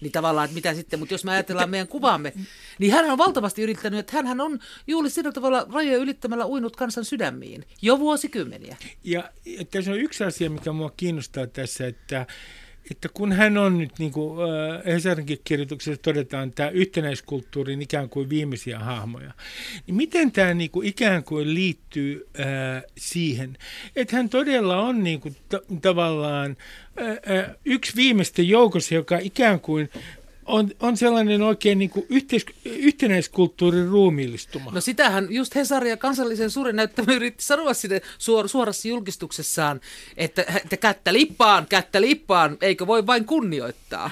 Niin 0.01 0.13
tavallaan, 0.13 0.45
että 0.45 0.55
mitä 0.55 0.75
sitten, 0.75 0.99
mutta 0.99 1.15
jos 1.15 1.25
me 1.25 1.33
ajatellaan 1.33 1.71
meidän 1.71 1.89
kuvaamme, 1.89 2.33
niin 2.79 2.93
hän 2.93 3.11
on 3.11 3.19
valtavasti 3.19 3.63
yrittänyt, 3.63 4.01
että 4.01 4.23
hän 4.23 4.41
on 4.41 4.59
juuri 4.87 5.11
sillä 5.11 5.33
tavalla 5.33 5.67
rajoja 5.73 5.99
ylittämällä 5.99 6.47
uinut 6.47 6.77
kansan 6.77 7.05
sydämiin 7.05 7.65
jo 7.83 7.99
vuosikymmeniä. 7.99 8.77
Ja, 9.05 9.31
ja 9.45 9.65
tässä 9.65 9.91
on 9.91 9.99
yksi 9.99 10.25
asia, 10.25 10.51
mikä 10.51 10.73
mua 10.73 10.93
kiinnostaa 10.97 11.47
tässä, 11.47 11.87
että, 11.87 12.27
että 12.91 13.09
kun 13.15 13.33
hän 13.33 13.59
on 13.59 13.79
nyt, 13.79 13.99
niin 13.99 14.13
kuin 14.13 14.39
äh, 14.41 14.85
Hesarinkin 14.87 15.39
kirjoituksessa 15.45 16.03
todetaan, 16.03 16.53
tämä 16.53 16.69
yhtenäiskulttuurin 16.69 17.83
ikään 17.83 18.09
kuin 18.09 18.31
viimeisiä 18.31 18.79
hahmoja, 18.79 19.33
niin 19.87 19.95
miten 19.95 20.33
tämä 20.33 20.55
niin 20.55 20.71
kuin 20.71 20.89
ikään 20.89 21.25
kuin 21.25 21.55
liittyy 21.55 22.29
äh, 22.41 22.47
siihen, 22.99 23.57
että 23.97 24.17
hän 24.17 24.29
todella 24.29 24.81
on 24.81 25.05
niin 25.05 25.21
kuin 25.21 25.37
ta- 25.49 25.63
tavallaan 25.83 26.57
äh, 27.01 27.39
äh, 27.39 27.51
yksi 27.65 27.97
viimeisten 27.97 28.49
joukossa, 28.49 28.95
joka 28.95 29.19
ikään 29.19 29.61
kuin 29.61 29.91
on, 30.47 30.71
on 30.81 30.97
sellainen 30.97 31.43
oikein 31.43 31.79
niin 31.79 31.91
kuin 31.91 32.07
yhteis, 32.09 32.47
yhtenäiskulttuurin 32.65 33.89
ruumiillistuma. 33.89 34.71
No 34.71 34.81
sitähän 34.81 35.27
just 35.31 35.55
Hesari 35.55 35.91
ja 35.91 35.97
kansallisen 35.97 36.51
suuren 36.51 36.77
näyttämö 36.77 37.13
yritti 37.15 37.45
sanoa 37.45 37.75
sitä 37.75 38.01
suor- 38.19 38.49
suorassa 38.49 38.89
julkistuksessaan, 38.89 39.81
että, 40.17 40.45
että 40.57 40.77
kättä 40.77 41.13
lippaan, 41.13 41.67
kättä 41.67 42.01
lippaan, 42.01 42.57
eikö 42.61 42.87
voi 42.87 43.07
vain 43.07 43.25
kunnioittaa. 43.25 44.11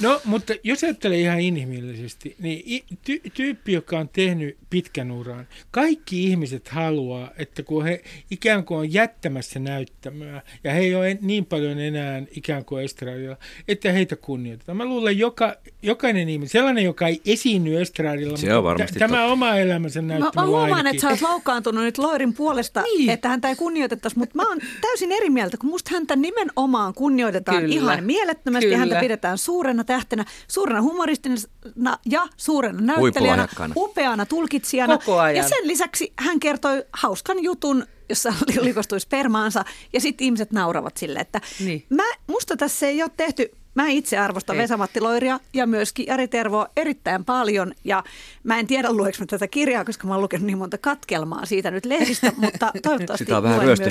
No, 0.00 0.20
mutta 0.24 0.52
jos 0.62 0.84
ajattelee 0.84 1.20
ihan 1.20 1.40
inhimillisesti, 1.40 2.36
niin 2.38 2.82
ty- 3.10 3.30
tyyppi, 3.34 3.72
joka 3.72 3.98
on 3.98 4.08
tehnyt 4.08 4.56
pitkän 4.70 5.10
uran, 5.10 5.46
kaikki 5.70 6.24
ihmiset 6.24 6.68
haluaa, 6.68 7.30
että 7.38 7.62
kun 7.62 7.84
he 7.84 8.02
ikään 8.30 8.64
kuin 8.64 8.78
on 8.78 8.92
jättämässä 8.92 9.58
näyttämöä, 9.58 10.42
ja 10.64 10.72
he 10.72 10.80
ei 10.80 10.94
ole 10.94 11.10
en- 11.10 11.18
niin 11.20 11.44
paljon 11.46 11.78
enää 11.78 12.22
ikään 12.36 12.64
kuin 12.64 12.84
estradilla, 12.84 13.36
että 13.68 13.92
heitä 13.92 14.16
kunnioitetaan. 14.16 14.76
Mä 14.76 14.84
luulen, 14.84 15.18
joka, 15.18 15.56
jokainen 15.82 16.28
ihminen, 16.28 16.48
sellainen, 16.48 16.84
joka 16.84 17.06
ei 17.08 17.20
esiinny 17.26 17.80
estradilla, 17.80 18.36
Se 18.36 18.54
on 18.54 18.64
varmasti 18.64 18.92
tä- 18.92 18.98
tämä 18.98 19.16
totta. 19.16 19.32
oma 19.32 19.56
elämänsä 19.56 20.02
Mä, 20.02 20.08
näyttämö 20.08 20.30
mä 20.34 20.46
huomaan, 20.46 20.72
ainakin. 20.72 20.96
että 20.98 21.02
sä 21.02 21.10
oot 21.10 21.20
loukkaantunut 21.32 21.84
nyt 21.84 21.98
Loirin 21.98 22.34
puolesta, 22.34 22.82
Niin. 22.82 22.98
niin. 22.98 23.10
että 23.10 23.28
häntä 23.28 23.48
ei 23.48 23.56
kunnioitettaisi, 23.56 24.18
mutta 24.18 24.36
mä 24.36 24.48
oon 24.48 24.58
täysin 24.80 25.12
eri 25.12 25.30
mieltä, 25.30 25.56
kun 25.56 25.70
musta 25.70 25.90
häntä 25.94 26.16
nimenomaan 26.16 26.94
kunnioitetaan 26.94 27.60
Kyllä. 27.62 27.74
ihan 27.74 28.04
mielettömästi. 28.04 28.66
Kyllä. 28.66 28.78
Häntä 28.78 29.00
pidetään 29.00 29.38
suurena 29.38 29.55
tähtenä, 29.86 30.24
suurena 30.48 30.82
humoristina 30.82 31.36
ja 32.06 32.26
suurena 32.36 32.80
näyttelijänä, 32.80 33.48
upeana 33.76 34.26
tulkitsijana. 34.26 34.98
Koko 34.98 35.18
ajan. 35.18 35.36
Ja 35.36 35.48
sen 35.48 35.68
lisäksi 35.68 36.12
hän 36.18 36.40
kertoi 36.40 36.84
hauskan 36.92 37.42
jutun, 37.42 37.86
jossa 38.08 38.34
likostui 38.60 39.00
spermaansa, 39.00 39.64
ja 39.92 40.00
sitten 40.00 40.24
ihmiset 40.24 40.52
nauravat 40.52 40.96
sille, 40.96 41.18
että 41.18 41.40
Niin. 41.60 41.84
mä, 41.90 42.04
musta 42.26 42.56
tässä 42.56 42.86
ei 42.86 43.02
ole 43.02 43.10
tehty 43.16 43.50
Mä 43.76 43.88
itse 43.88 44.18
arvostan 44.18 44.56
Ei. 44.56 44.62
Vesa-Matti 44.62 45.00
Loiria 45.00 45.40
ja 45.52 45.66
myöskin 45.66 46.06
Jari 46.06 46.28
Tervoa 46.28 46.68
erittäin 46.76 47.24
paljon. 47.24 47.72
Ja 47.84 48.04
mä 48.42 48.58
en 48.58 48.66
tiedä, 48.66 48.92
lueks 48.92 49.20
mä 49.20 49.26
tätä 49.26 49.48
kirjaa, 49.48 49.84
koska 49.84 50.06
mä 50.06 50.14
oon 50.14 50.22
lukenut 50.22 50.46
niin 50.46 50.58
monta 50.58 50.78
katkelmaa 50.78 51.46
siitä 51.46 51.70
nyt 51.70 51.84
lehdistä, 51.84 52.32
mutta 52.42 52.72
toivottavasti 52.82 53.24
Sitä 53.24 53.36
on 53.36 53.42
vähän 53.42 53.62
ryöstö. 53.62 53.84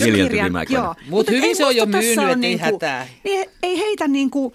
Mut 1.10 1.30
et 1.30 1.36
hyvin 1.36 1.44
ei 1.44 1.56
se 1.56 1.66
on 1.66 1.76
jo 1.76 1.86
myynyt, 1.86 2.30
ei 2.30 2.36
niinku- 2.36 2.66
hätää. 2.66 3.08
Niin, 3.24 3.50
ei 3.64 3.80
heitä 3.80 4.08
niinku, 4.08 4.54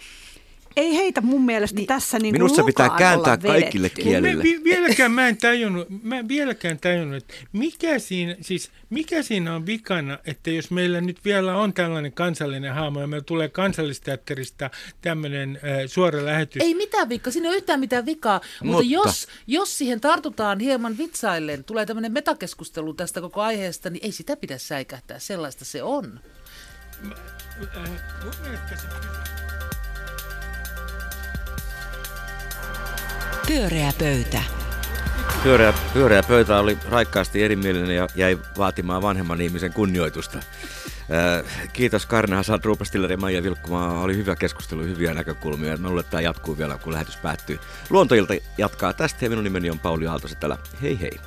ei 0.76 0.96
heitä 0.96 1.20
mun 1.20 1.44
mielestä 1.44 1.76
niin, 1.76 1.86
tässä 1.86 2.18
niinku 2.18 2.38
Minusta 2.38 2.64
pitää 2.64 2.90
kääntää 2.98 3.36
kaikille 3.36 3.90
Mä, 3.98 4.02
kielille. 4.02 4.42
vi- 4.42 4.64
vieläkään 4.64 5.12
mä 5.12 5.28
en 5.28 5.36
tajunnut, 5.36 5.86
mä 6.02 6.18
en 6.18 6.28
vieläkään 6.28 6.78
tajunnut, 6.78 7.16
että 7.16 7.34
mikä 7.52 7.98
siinä, 7.98 8.36
siis 8.40 8.70
mikä 8.90 9.22
siinä 9.22 9.54
on 9.54 9.66
vikana, 9.66 10.18
että 10.24 10.50
jos 10.50 10.70
meillä 10.70 11.00
nyt 11.00 11.24
vielä 11.24 11.56
on 11.56 11.72
tällainen 11.74 12.12
kansallinen 12.12 12.74
hahmo 12.74 13.00
ja 13.00 13.06
meillä 13.06 13.24
tulee 13.24 13.48
kansallisteatterista 13.48 14.70
tämmöinen 15.02 15.56
äh, 15.56 15.60
suora 15.86 16.24
lähetys. 16.24 16.62
Ei 16.62 16.74
mitään 16.74 17.08
vikaa, 17.08 17.32
siinä 17.32 17.46
ei 17.46 17.50
ole 17.50 17.56
yhtään 17.56 17.80
mitään 17.80 18.06
vikaa, 18.06 18.40
mutta, 18.62 18.82
Mutta- 18.82 18.92
jos, 18.92 19.28
jos 19.46 19.78
siihen 19.78 20.00
tartutaan 20.00 20.60
hieman 20.60 20.98
vitsaillen, 20.98 21.64
tulee 21.64 21.86
tämmöinen 21.86 22.12
metakeskustelu 22.12 22.94
tästä 22.94 23.20
koko 23.20 23.42
aiheesta, 23.42 23.90
niin 23.90 24.04
ei 24.04 24.12
sitä 24.12 24.36
pidä 24.36 24.58
säikähtää, 24.58 25.18
sellaista 25.18 25.64
se 25.64 25.82
on. 25.82 26.20
Äh, 27.04 27.90
mun 28.24 28.34
mielestä 28.42 28.76
se- 28.76 29.49
Pyöreä 33.50 33.92
pöytä. 33.98 34.42
Pyöreä, 35.42 35.74
pyöreä 35.92 36.22
pöytä 36.22 36.58
oli 36.58 36.78
raikkaasti 36.88 37.42
erimielinen 37.42 37.96
ja 37.96 38.06
jäi 38.14 38.38
vaatimaan 38.58 39.02
vanhemman 39.02 39.40
ihmisen 39.40 39.72
kunnioitusta. 39.72 40.38
Äh, 40.38 41.68
kiitos 41.72 42.06
Karne 42.06 42.36
Hasan, 42.36 42.64
Ruupastiller 42.64 43.10
ja 43.10 43.16
Maija 43.16 43.42
Vilkkumaa. 43.42 44.02
Oli 44.02 44.16
hyvä 44.16 44.36
keskustelu, 44.36 44.82
hyviä 44.82 45.14
näkökulmia. 45.14 45.76
Mä 45.76 45.88
luulen, 45.88 46.00
että 46.00 46.10
tämä 46.10 46.20
jatkuu 46.20 46.58
vielä, 46.58 46.78
kun 46.78 46.92
lähetys 46.92 47.16
päättyy. 47.16 47.58
Luontoilta 47.90 48.34
jatkaa 48.58 48.92
tästä 48.92 49.24
ja 49.24 49.30
minun 49.30 49.44
nimeni 49.44 49.70
on 49.70 49.78
Pauli 49.78 50.06
Aaltoset 50.06 50.40
täällä. 50.40 50.58
Hei 50.82 51.00
hei. 51.00 51.20